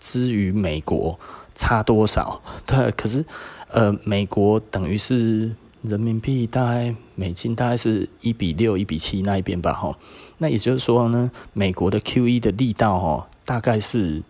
[0.00, 1.16] 之于美国
[1.54, 2.42] 差多少？
[2.66, 3.24] 对，可是。
[3.70, 9.96] 呃，美国等于是人民币大概美金大概是一比六、一比七那一边吧，哈。
[10.38, 14.22] 那也就是说呢，美国的 QE 的力道，哦，大概是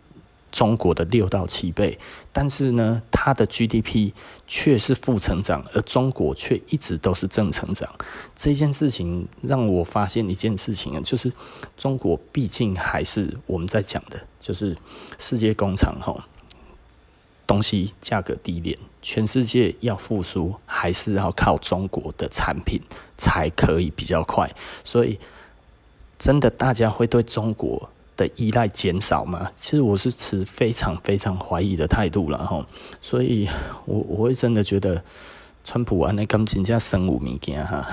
[0.51, 1.99] 中国的六到七倍。
[2.33, 4.13] 但是呢，它的 GDP
[4.47, 7.89] 却是负成长，而中国却一直都是正成长。
[8.35, 11.33] 这件事情让我发现一件事情啊，就是
[11.77, 14.77] 中国毕竟还是我们在讲的，就是
[15.19, 16.27] 世界工厂，哈。
[17.47, 22.81] 东西价格低廉，全世界要复苏还是要靠中国的产品
[23.17, 24.51] 才可以比较快。
[24.85, 25.19] 所以，
[26.19, 29.51] 真的大家会对中国的依赖减少吗？
[29.57, 32.67] 其实我是持非常非常怀疑的态度了哈。
[33.01, 33.49] 所以
[33.85, 35.03] 我我会真的觉得，
[35.65, 37.87] 川普啊，那感情加生物物件哈，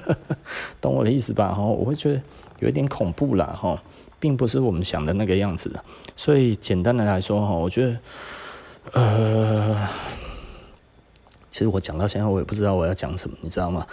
[0.80, 1.52] 懂我的意思吧？
[1.52, 2.20] 哈，我会觉得
[2.60, 3.80] 有一点恐怖了哈。
[4.18, 5.70] 并不是我们想的那个样子，
[6.16, 8.00] 所以简单的来说哈，我觉得，
[8.92, 9.88] 呃，
[11.56, 13.86] 其实我讲到现在，我也不知道我要讲什么，你知道吗？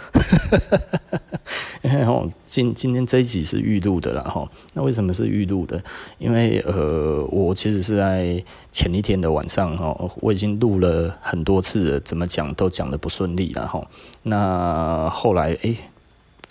[1.82, 5.82] 因 为今今天这一集是预录的啦哈，那为什么是预录的？
[6.18, 13.82] 因为呃，我其实是在前一天的晚上哈，我已经录了很多次了，怎么讲都讲的不顺利了哈，
[14.24, 15.74] 那后来诶。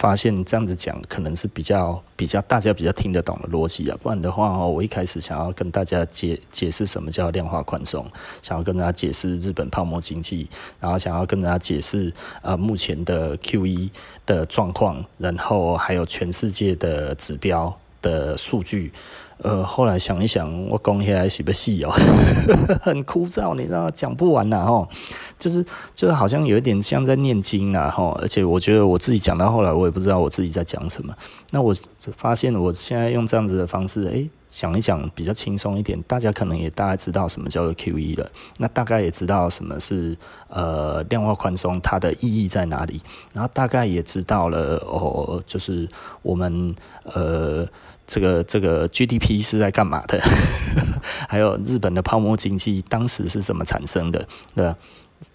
[0.04, 8.06] 发现这样子讲可能是比较比较大家比较听得懂的逻辑啊，不然的话哦，我一开始想要跟大家解解释什么叫量化宽松，
[8.42, 10.50] 想要跟大家解释日本泡沫经济，
[10.82, 12.12] 然后想要跟大家解释
[12.42, 13.90] 呃目前的 QE
[14.26, 18.92] 的状况，然后还有全世界的指标的数据。
[19.40, 21.92] 呃，后来想一想，我讲起来是不是哦，
[22.82, 24.88] 很枯燥，你知道，讲不完呐，吼，
[25.38, 31.14] 就是就是好像有一点像在念经啊，吼，而且我觉得我自己讲到后来，我也不知道我自己在讲什么。
[31.52, 31.76] 那我
[32.16, 40.16] 发现我现在用这样子的方式，诶、欸，讲一讲比较轻松一点，大家可能也大概知道什么叫做 QE 了，那大概也知道什么是
[40.48, 43.02] 呃量化宽松，它的意义在哪里，
[43.34, 45.90] 然后大概也知道了哦，就是
[46.22, 47.68] 我们呃。
[48.14, 50.22] 这个这个 GDP 是在干嘛的？
[51.28, 54.28] 还有日本的泡沫经济当时是怎么产生的？
[54.54, 54.72] 对？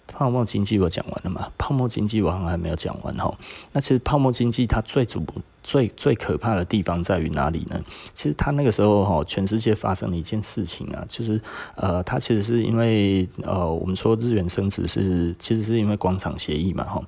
[0.07, 1.51] 泡沫经济我讲完了嘛？
[1.57, 3.37] 泡沫经济我好像还没有讲完哈。
[3.73, 5.25] 那其实泡沫经济它最主
[5.61, 7.81] 最最可怕的地方在于哪里呢？
[8.13, 11.41] 其实它那个时候哈，全世界发生了一件事情啊，就是
[11.75, 17.01] 呃，它其实是因为呃，我们说日元升值是其实是因为广场协议嘛哈。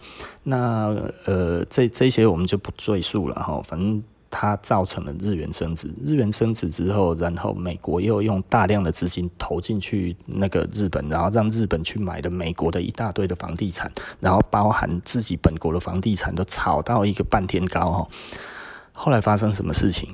[0.43, 0.93] 那
[1.25, 4.03] 呃，这这些我们就不赘述了哈，反正。
[4.31, 13.91] 它造成了日元升值，日元升值之后，然后美国又用大量的资金投进去那个日本，然后让日本去买了美国的一大堆的房地产，
[14.21, 18.07] 然后包含自己本国的房地产都炒到一个半天高哈。
[18.93, 20.09] 后来发生什么事情？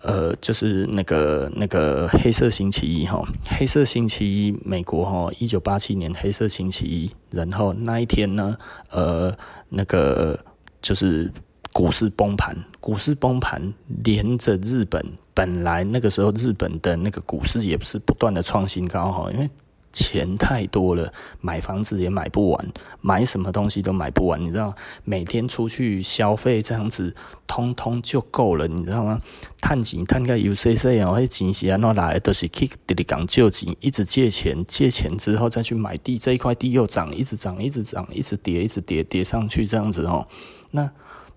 [0.00, 8.56] 呃，就是那个那个黑色星期一哈，黑色星期一，美国哈，一九八七年黑色星期一，然后那一天呢，
[8.88, 9.36] 呃，
[9.68, 10.40] 那个
[10.80, 11.30] 就是。
[11.72, 13.72] 股市崩盘，股市崩盘，
[14.04, 19.48] 连着日本，本来那个时候日本的那个股市也是不断的创新高哈，因为
[19.90, 27.14] 钱太多了，买房子也买不完，买什么东西都买不完，你知道，每天出去消费这样子，
[27.46, 29.20] 通通就够了，你知道吗？
[29.60, 40.28] 探钱探个有谁谁哦，那钱是安怎来，都是去直直讲借钱，一直借钱，借钱之后再去买地，这一块地又涨，一直涨，一直涨，一直跌，一直跌，跌上去这样子哦，
[40.72, 40.90] 那。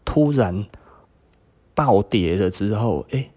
[0.05, 0.65] 突然
[1.73, 3.31] 暴跌了之后，哎、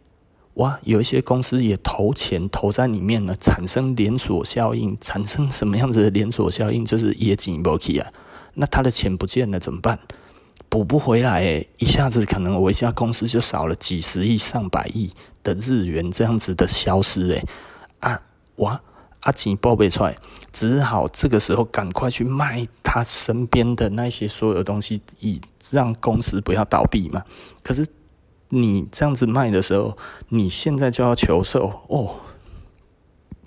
[0.55, 6.85] 哇，有一些公司也投钱投在里面了，产生连锁效应，产生什么样子的连锁效应？
[6.85, 8.13] 就是业绩不起啊，
[8.55, 9.99] 那他的钱不见了怎么办？
[10.69, 15.11] 补不回来、欸，一下子可能我一家公司就少了几十亿、上百亿
[15.43, 17.45] 的日元这样子的消失、欸，
[18.01, 18.23] 哎，啊，
[18.57, 18.81] 哇！
[19.21, 20.17] 阿吉报备出来，
[20.53, 27.23] 只好这个时候赶快去卖他身边的那些所有东西，以让公司不要倒闭嘛。
[27.63, 27.87] 可是
[28.49, 29.97] 你这样子卖的时候，
[30.29, 32.17] 你现在就要求售哦，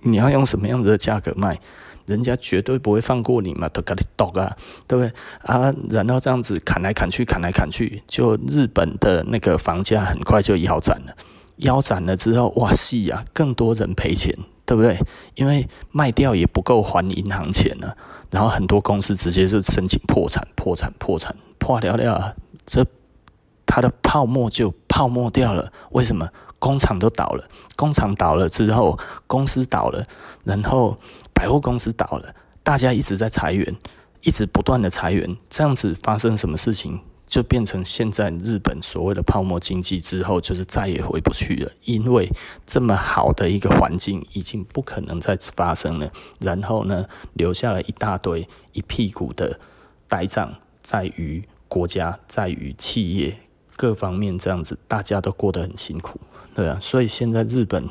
[0.01, 1.59] 你要用什么样子的价格卖？
[2.07, 4.57] 人家绝对不会放过你嘛，都给你剁啊，
[4.87, 5.73] 对不对啊？
[5.89, 11.15] 然后这样子砍来砍去，砍来砍去，就日本的那个房价很快就腰斩了，
[11.57, 14.35] 腰斩了之后，哇西呀，更多人赔钱。
[14.71, 14.97] 对不对？
[15.35, 17.93] 因为卖掉也不够还银行钱了，
[18.29, 22.33] 然后很多公司直接就申请破产、破产、破产，破了了，
[22.65, 22.85] 这
[23.65, 25.69] 它的泡沫就泡沫掉了。
[25.91, 26.25] 为什么？
[26.57, 27.43] 工厂都倒了，
[27.75, 30.05] 工厂倒了之后，公司倒了，
[30.45, 30.97] 然后
[31.33, 33.75] 百货公司倒了，大家一直在裁员，
[34.21, 37.01] 一直不断的裁员，这样子发生什么事情？
[37.31, 42.29] 就变成现在日本所谓的泡沫经济之后，就是再也回不去了，因为
[42.67, 46.11] 这么好的一个环境已经不可能再发生了。
[46.41, 49.57] 然后呢，留下了一大堆一屁股的
[50.09, 53.37] 呆账，在于国家，在于企业
[53.77, 56.19] 各方面这样子，大家都过得很辛苦，
[56.53, 56.77] 对啊。
[56.81, 57.87] 所以现在日本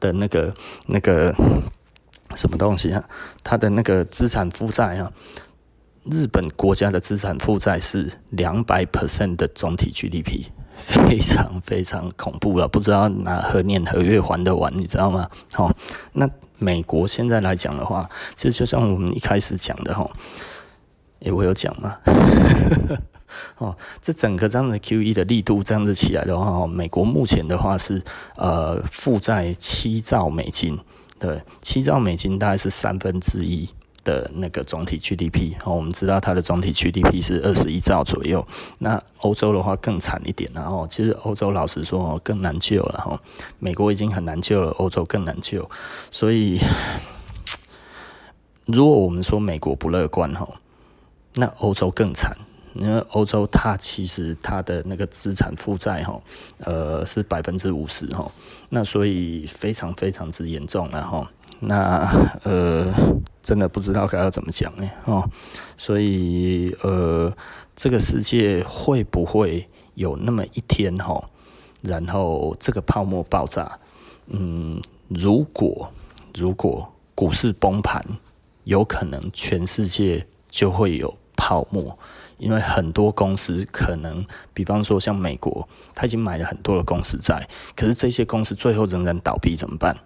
[0.00, 0.54] 的那个
[0.86, 1.34] 那个
[2.34, 3.04] 什么东西啊，
[3.44, 5.12] 它的那个资产负债啊。
[6.10, 15.28] 日本国家的资产负债是两百 percent 的总体 GDP， 非常非常恐怖了，不知道哪何年何月还得完，你知道吗？
[15.52, 15.70] 好，
[16.12, 16.28] 那
[16.58, 20.08] 美国现在来讲的话，其实就像我们一开始讲的哈，
[21.20, 21.96] 诶，我有讲吗？
[23.58, 28.00] 哦，这整个这样的 QE 的力度这样子起来的话，美国目前的话是
[28.36, 30.78] 呃负债七兆美金，
[31.18, 33.68] 对，七兆美金大概是三分之一。
[34.06, 38.46] 的那个总体 GDP，哦，我们知道它的总体 GDP 是二十一兆左右。
[38.78, 43.20] 那欧洲的话更惨一点，然后其实欧洲老实说更难救了哈。
[43.58, 45.68] 美国已经很难救了，欧洲更难救。
[46.12, 46.60] 所以，
[48.66, 50.48] 如果我们说美国不乐观哈，
[51.34, 52.36] 那欧洲更惨，
[52.74, 56.20] 因为欧洲它其实它的那个资产负债哈，
[56.60, 58.30] 呃是百分之五十哈，
[58.70, 61.28] 那所以非常非常之严重了哈。
[61.58, 62.08] 那
[62.44, 62.94] 呃。
[63.46, 65.22] 真的不知道该要怎么讲哎哦，
[65.76, 67.32] 所以呃，
[67.76, 71.30] 这个世界会不会有那么一天哈，
[71.80, 73.78] 然后这个泡沫爆炸？
[74.26, 75.88] 嗯，如果
[76.34, 78.04] 如果股市崩盘，
[78.64, 81.96] 有可能全世界就会有泡沫，
[82.38, 89.96] 因为很多公司可能，比方说像美国，他已经买了很多的公司债，可是这些公司最后仍然倒闭怎么办？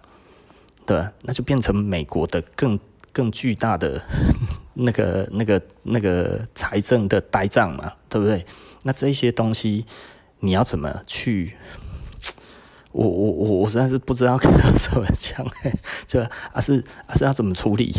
[0.85, 2.79] 对，那就变成美国的更。
[3.13, 4.01] 更巨大的
[4.75, 8.45] 那个、那个、那个财政的呆账嘛，对不对？
[8.83, 9.85] 那这些东西
[10.39, 11.55] 你要怎么去？
[12.91, 15.45] 我、我、我、我实在是不知道该怎么讲，
[16.05, 16.19] 就
[16.51, 17.95] 啊是啊是要怎么处理？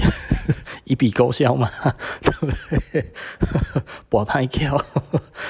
[0.84, 1.70] 一笔勾销嘛，
[2.20, 2.46] 对不
[2.90, 3.12] 对？
[4.10, 4.76] 博派票，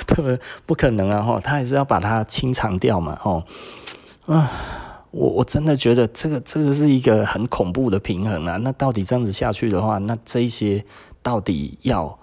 [0.07, 0.39] 对不对？
[0.65, 1.23] 不可能啊！
[1.23, 3.45] 哈，他还是要把它清偿掉嘛，哈
[4.27, 4.51] 啊。
[5.13, 8.57] 我我真的觉得这个这个是一个很恐怖的平衡啊！
[8.57, 10.83] 那到底这样子下去的话，那这些
[11.23, 12.19] 到底要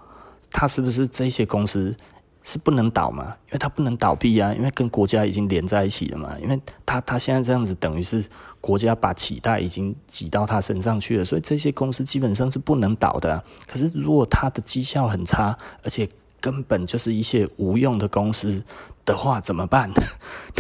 [0.52, 1.96] 他是不是这些公司
[2.42, 3.36] 是不能倒嘛？
[3.48, 6.36] 因为他不能倒闭啊，因为跟国家已经连在一起了嘛。
[6.42, 8.26] 因为他他现在这样子等于是
[8.60, 13.44] 国家把期待已经挤到他身上去了，所以这些公司基本上是不能倒的。
[13.68, 16.10] 可是如果他的绩效很差，而且
[16.42, 18.64] 根本就是一些无用的公司。
[19.10, 19.90] 的话怎么办？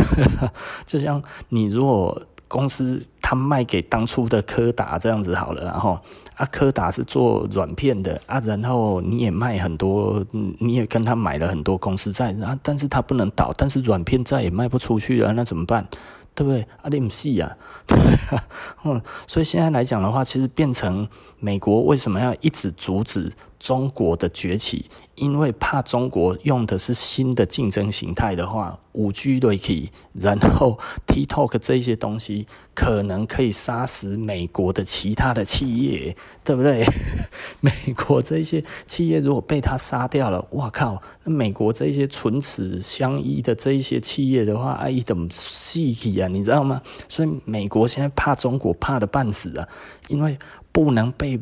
[0.87, 5.99] 就像你如果公司他卖给当初的柯达这样子好了，然后
[6.35, 15.87] 啊柯达是做软片的啊，然后你也卖很多，你也跟他买了很多公司债啊，但是他不能倒，但是软片再也卖不出去了，那怎么办？
[16.33, 16.61] 对不对？
[16.81, 17.97] 啊，你不是啊，对
[18.35, 18.43] 啊，
[18.85, 21.07] 嗯，所以现在来讲的话，其实变成
[21.39, 24.85] 美国为什么要一直阻止中国的崛起？
[25.15, 36.85] 因为怕中国用的是新的竞争形态的话，五 G 对起，然后 TikTok 这些东西可能可以杀死美国的其他的企业，对不对？
[37.59, 41.01] 美国这些企业如果被他杀掉了，哇靠！
[41.25, 46.29] 那美国这些唇齿相依的这一些企业的话，哎，怎么细体啊？
[46.29, 46.81] 你知道吗？
[47.09, 49.67] 所以美国现在怕中国怕得半死啊，
[50.07, 50.39] 因为
[50.71, 51.37] 不能被。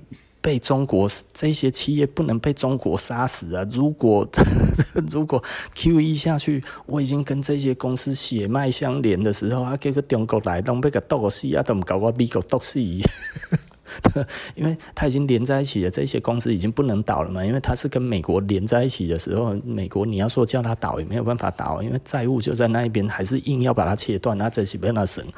[0.47, 3.67] 被中国这些企业不能被中国杀死啊！
[3.69, 4.25] 如果
[5.11, 5.43] 如果
[5.75, 12.79] QE 下去，我已经跟这些公司血脉相连的时候啊，这个中国来都被个剁死啊，都唔搞我美国剁死，
[14.55, 25.25] 因为他已经连在一起了，这些公司已经不能倒了嘛，因为他是跟美国连在一起的时候，美国你要说叫他倒也没有办法倒，因为债务就在那一边，还是硬要把它切断，那这是被他省。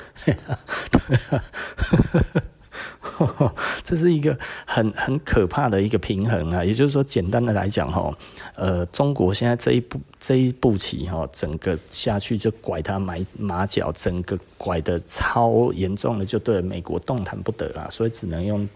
[3.83, 8.13] 这是一个很很可怕的一个平衡啊，也就是说，简单的来讲哈，
[8.55, 18.67] 呃，中国现在这一步这一步棋哈，整个下去就拐他马马脚，整个拐得超严重的，就对美国动弹不得啊，所以只能用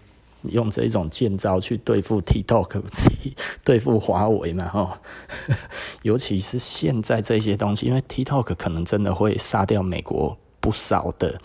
[0.50, 2.82] 用这一种剑招去对付 TikTok，
[3.64, 5.00] 对付华为嘛哈，
[6.02, 11.40] 尤其是现在这些东西，因为 TikTok 可能真的会杀掉美国不少的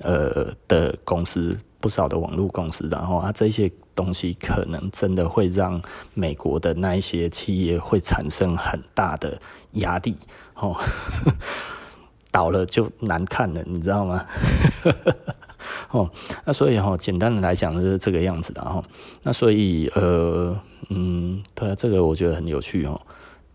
[0.00, 1.58] 呃的公司。
[1.82, 5.82] 不少的网络公司，然后啊，这些东西可能真的会让
[6.14, 9.36] 美国的那一些企业会产生很大的
[9.72, 10.16] 压力，
[10.54, 10.76] 哦，
[12.30, 14.24] 倒了就难看了，你知道吗？
[15.90, 16.08] 哦，
[16.44, 18.82] 那所以哈，简单的来讲就是这个样子的哈。
[19.24, 20.56] 那所以呃，
[20.88, 23.00] 嗯，对啊，这个我觉得很有趣哦。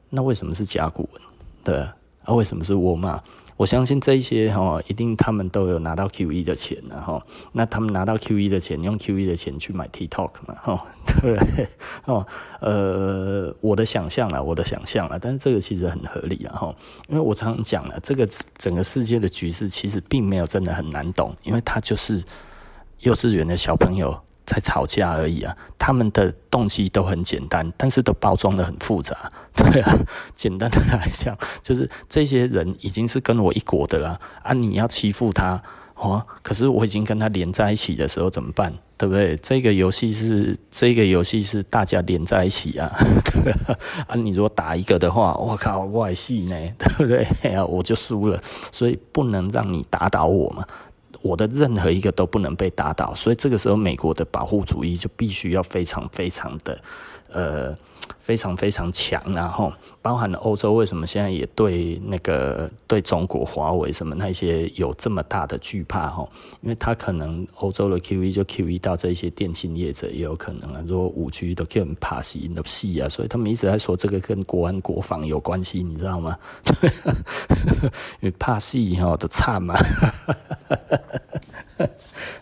[0.10, 1.22] 那为什么是甲骨文？
[1.64, 3.24] 对啊，为什么是沃尔玛？
[3.58, 7.22] 我相信这一些哈，一定他们都有拿到 QE 的钱然后，
[7.54, 10.86] 那他们拿到 QE 的钱，用 QE 的钱去买 TikTok 嘛，哈，
[11.22, 11.68] 对
[12.06, 12.26] 哦，
[12.62, 16.76] 呃，我的想象啊，我的想象啊，但是这个其实很合理啊，哈，
[17.10, 18.28] 因为我常常讲了，这个
[18.58, 22.24] 整个世界的局势其实并没有真的很难懂，因为他就是
[23.00, 25.56] 幼稚园的小朋友在吵架而已啊。
[25.78, 29.32] 他们的动机都很简单，但是都包装得很复杂。
[29.54, 29.94] 对啊，
[30.36, 35.62] 简单的来讲，就是这些人已经是跟我一国的了啊，你要欺负他。
[35.96, 38.72] 哦，可是我已经跟他连在一起的时候怎么办？
[39.00, 39.36] 对不对？
[39.38, 42.92] 这个游戏是这个游戏是大家连在一起啊，
[43.44, 43.76] 对啊，
[44.08, 47.28] 啊，你如果打一个的话，我靠，外系呢，对不对？
[47.42, 48.40] 哎呀，我就输了，
[48.72, 50.64] 所以不能让你打倒我嘛，
[51.22, 56.80] 我的任何一个都不能被打倒，所以这个时候美国的保护主义就必须要非常非常的
[57.32, 57.78] 呃。
[58.28, 59.72] 非常非常强，然后
[60.02, 66.28] 包含了欧洲为什么现在也对那个对中国华为什么那些有这么大的惧怕哈？
[66.62, 76.38] 因为他可能欧洲的 QE 就 QE 到这些电信业者也有可能啊，如果五 G 都叫人怕死的戏啊，所以他们一直在说这个跟国安国防有关系，你知道吗？
[78.20, 79.74] 因为怕死哈的差嘛。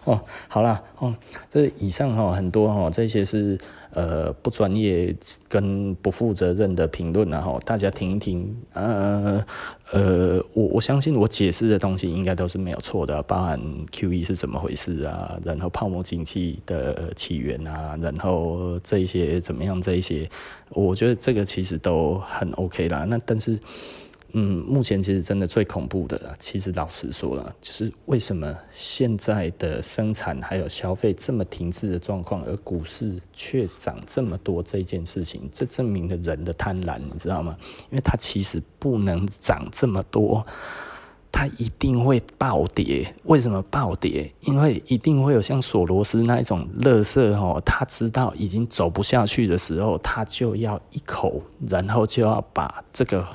[0.06, 1.14] 哦，好啦，哦，
[1.48, 3.56] 这以上哈很多哈这些是。
[3.96, 5.16] 呃，不专业
[5.48, 8.56] 跟不负责任的评论，然后大家听一听。
[8.74, 9.43] 呃
[9.91, 13.58] 呃，我我相信我解释的东西应该都是没有错的，包含
[13.91, 20.30] QE 是怎么回事啊，然后泡沫经济的起源啊，然后这一些怎么样，这一些，
[20.70, 23.06] 我觉得这个其实都很 OK 啦。
[23.08, 23.58] 那但是。
[24.38, 37.56] 嗯，目前其实真的最恐怖的，其实老实说了，就是为什么现在的生产还有消费这么停滞的状况，而股市却涨这么多这件事情，这证明了人的贪婪，你知道吗？
[37.90, 40.46] 因为它其实不能涨这么多，
[41.32, 43.16] 它一定会暴跌。
[43.24, 44.30] 为什么暴跌？
[44.42, 53.26] 因为一定会有像索罗斯那一种乐色哦，他知道已经走不下去的时候，他就要一口，然后就要把这个。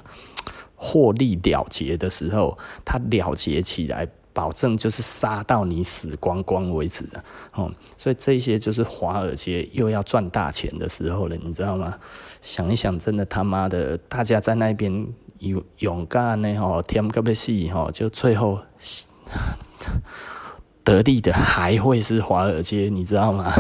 [0.82, 2.56] 获利了结的时候，
[2.86, 7.22] 他了结起来，保证就是杀到你死光光为止的，
[7.52, 11.98] 哦，所以这些就是华尔街又要赚大钱的时候了，你知道吗？
[12.40, 15.06] 想一想，真的他妈的，大家在那边
[15.40, 18.60] 勇勇敢呢，吼，天个不死，吼，就最后
[20.82, 23.52] 得利的还会是华尔街，你知道吗？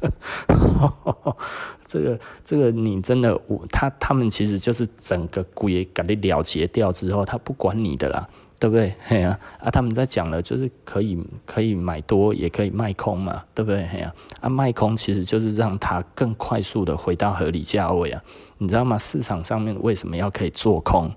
[1.86, 8.28] 这个这个你真的我他他们其实就是整个鬼给你了结掉之后，他不管你的啦，
[8.58, 8.94] 对不对？
[9.04, 13.86] 嘿啊，啊他们在讲了，就是可以可以买多，也可以卖空嘛，对不对？
[13.88, 18.22] 嘿啊，啊卖空其实就是让它更快速的回到合理价位啊，
[18.58, 18.96] 你知道吗？
[18.96, 21.12] 市场上面为什么要可以做空？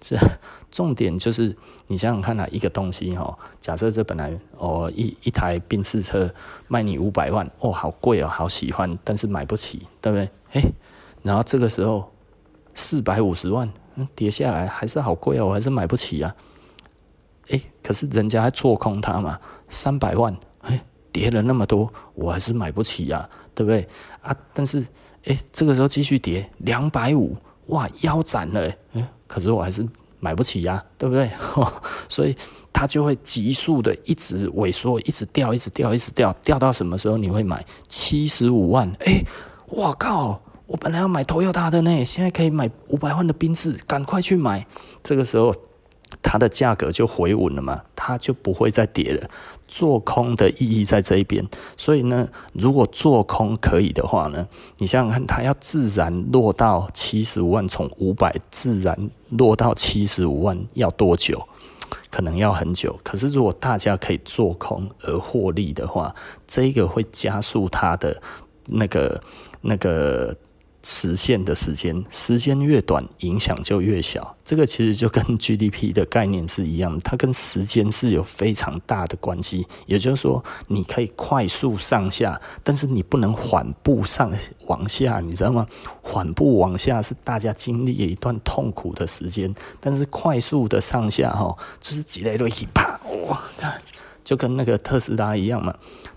[0.00, 0.16] 这
[0.74, 1.56] 重点就是
[1.86, 6.28] 你想想看啊，一个东西哈，假设这本来哦一一台宾士车
[6.66, 10.28] 卖你五百万哦，好贵哦，好喜欢，但是买不起，对不对？
[10.54, 10.72] 诶，
[11.22, 12.10] 然后这个时候
[12.74, 16.34] 四百五十万，嗯，跌下来还是好贵哦，我还是买不起啊。
[17.50, 20.80] 诶，可是人家还做空它嘛，三百万，诶，
[21.12, 23.86] 跌了那么多，我还是买不起呀，对不对？
[24.22, 24.84] 啊，但是
[25.26, 28.60] 诶，这个时候继续跌两百五，哇，腰斩了，
[28.94, 29.06] 诶。
[29.28, 29.86] 可是我还是
[30.24, 31.28] 买不起呀，对不对？
[32.08, 32.34] 所以
[32.72, 37.62] 它就会急速的一直萎缩，一直掉，一直掉，一直掉，掉到什么时候你会买？
[37.86, 39.22] 七十五万，哎，
[39.66, 40.40] 我靠！
[40.66, 44.66] 我本来要买 Toyota 的呢，现在可以买五百万的宾士，赶快去买。
[45.02, 45.54] 这个时候。
[46.26, 49.28] 它的价格就回稳了嘛，它就不会再跌了。
[49.68, 51.46] 做空的意义在这一边，
[51.76, 54.48] 所以呢，如果做空可以的话呢，
[54.78, 61.46] 你想想看，它要自然落到七十五万，从五百自然落到七十五万要多久？
[62.10, 62.98] 可能要很久。
[63.04, 66.14] 可是如果大家可以做空而获利的话，
[66.46, 68.20] 这个会加速它的
[68.66, 69.22] 那个
[69.60, 70.34] 那个。
[70.84, 74.36] 实现的时间，时间越短，影响就越小。
[74.44, 79.66] 这个其实就跟 GDP 的概念是一样，它跟时间是有非常大的关系。
[79.86, 84.30] 也就是说，你可以快速上下，但是你不能缓步上
[84.66, 85.66] 往下，你知道吗？
[86.02, 93.80] 缓步往下是大家经历一段痛苦的时间，但是快速的上下，哈，就是积累了一啪，哇，看，
[94.22, 95.74] 就跟那个特斯拉一样嘛。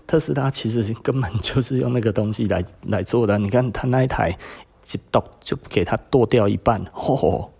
[0.08, 3.38] 特斯拉其实根本就是用那个东西来来做的。
[3.38, 7.52] 你看他那一台一剁就给他剁掉一半，吼吼，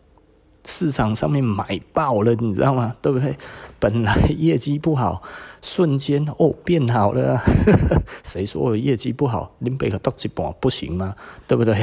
[0.64, 2.96] 市场上面买爆了，你知道吗？
[3.02, 3.36] 对不对？
[3.78, 5.22] 本来业绩不好，
[5.60, 7.38] 瞬间哦变好了。
[8.24, 9.54] 谁说我业绩不好？
[9.58, 11.14] 林北可剁一半不行吗？
[11.46, 11.76] 对不对？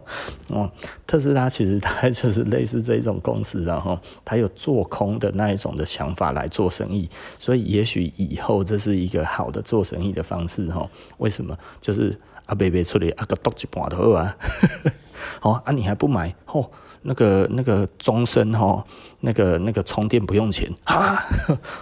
[0.48, 0.70] 哦，
[1.06, 7.08] 特斯拉其实它就是类似这种公司，然后它有做空的那一种的想法来做生意，
[7.38, 10.88] 所以也许以后这是一个好的做生意的方式哈。
[11.18, 11.56] 为什么？
[11.80, 14.36] 就是阿贝贝出来阿个多几半头啊，
[15.42, 16.70] 哦啊你还不买哦？
[17.06, 18.82] 那个那个终身哈，
[19.20, 21.22] 那个那个充电不用钱啊？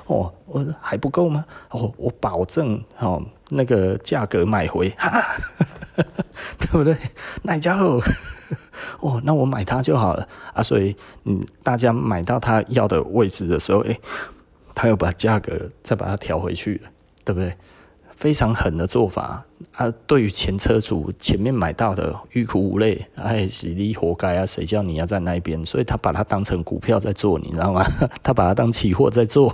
[0.07, 1.45] 哦，我还不够吗？
[1.71, 5.23] 哦，我保证哦，那个价格买回哈，
[6.59, 6.97] 对不对？
[7.43, 8.01] 那家伙
[8.99, 10.61] 哦，那我买它就好了啊。
[10.61, 14.01] 所以嗯，大家买到他要的位置的时候，诶，
[14.75, 16.83] 他又把价格再把它调回去，
[17.25, 17.57] 对不对？
[18.23, 19.93] 非常狠的做法啊！
[20.07, 24.47] 对于前车主前面买到的欲哭无泪，哎，是你活该啊！
[24.47, 25.67] 谁叫你要在那边？
[25.67, 27.85] 所以他把它当成股票在做，你知道吗？
[28.23, 29.53] 他把它当期货在做。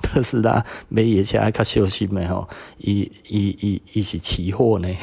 [0.00, 2.48] 特斯拉没也起来，他休息没吼？
[2.78, 4.88] 一、一、一、一是期货呢？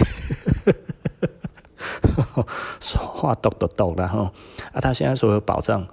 [2.80, 4.32] 说话抖抖抖然后！
[4.72, 5.86] 啊，他现在所有保障。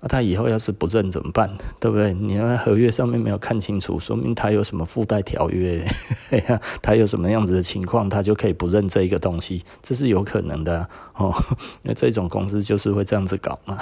[0.00, 1.50] 那、他以后要是不认怎么办？
[1.78, 2.14] 对不对？
[2.14, 5.86] 你那合约上面没有看清楚，说明他有什么附带条约，
[6.80, 11.34] 他有什么样子的情况，他就可以不认这一个东西，这是有可能的、哦。
[11.84, 13.78] 因为这种公司就是会这样子搞嘛，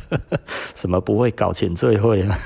[0.76, 2.38] 什么不会搞钱最会啊。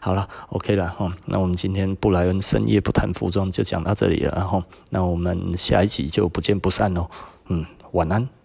[0.00, 1.12] 好了，OK 了哦。
[1.26, 7.08] 那我们今天布莱恩深夜不谈服装就讲到这里了，然后那我们下一集就不见不散喽。
[7.48, 8.37] 嗯，晚安。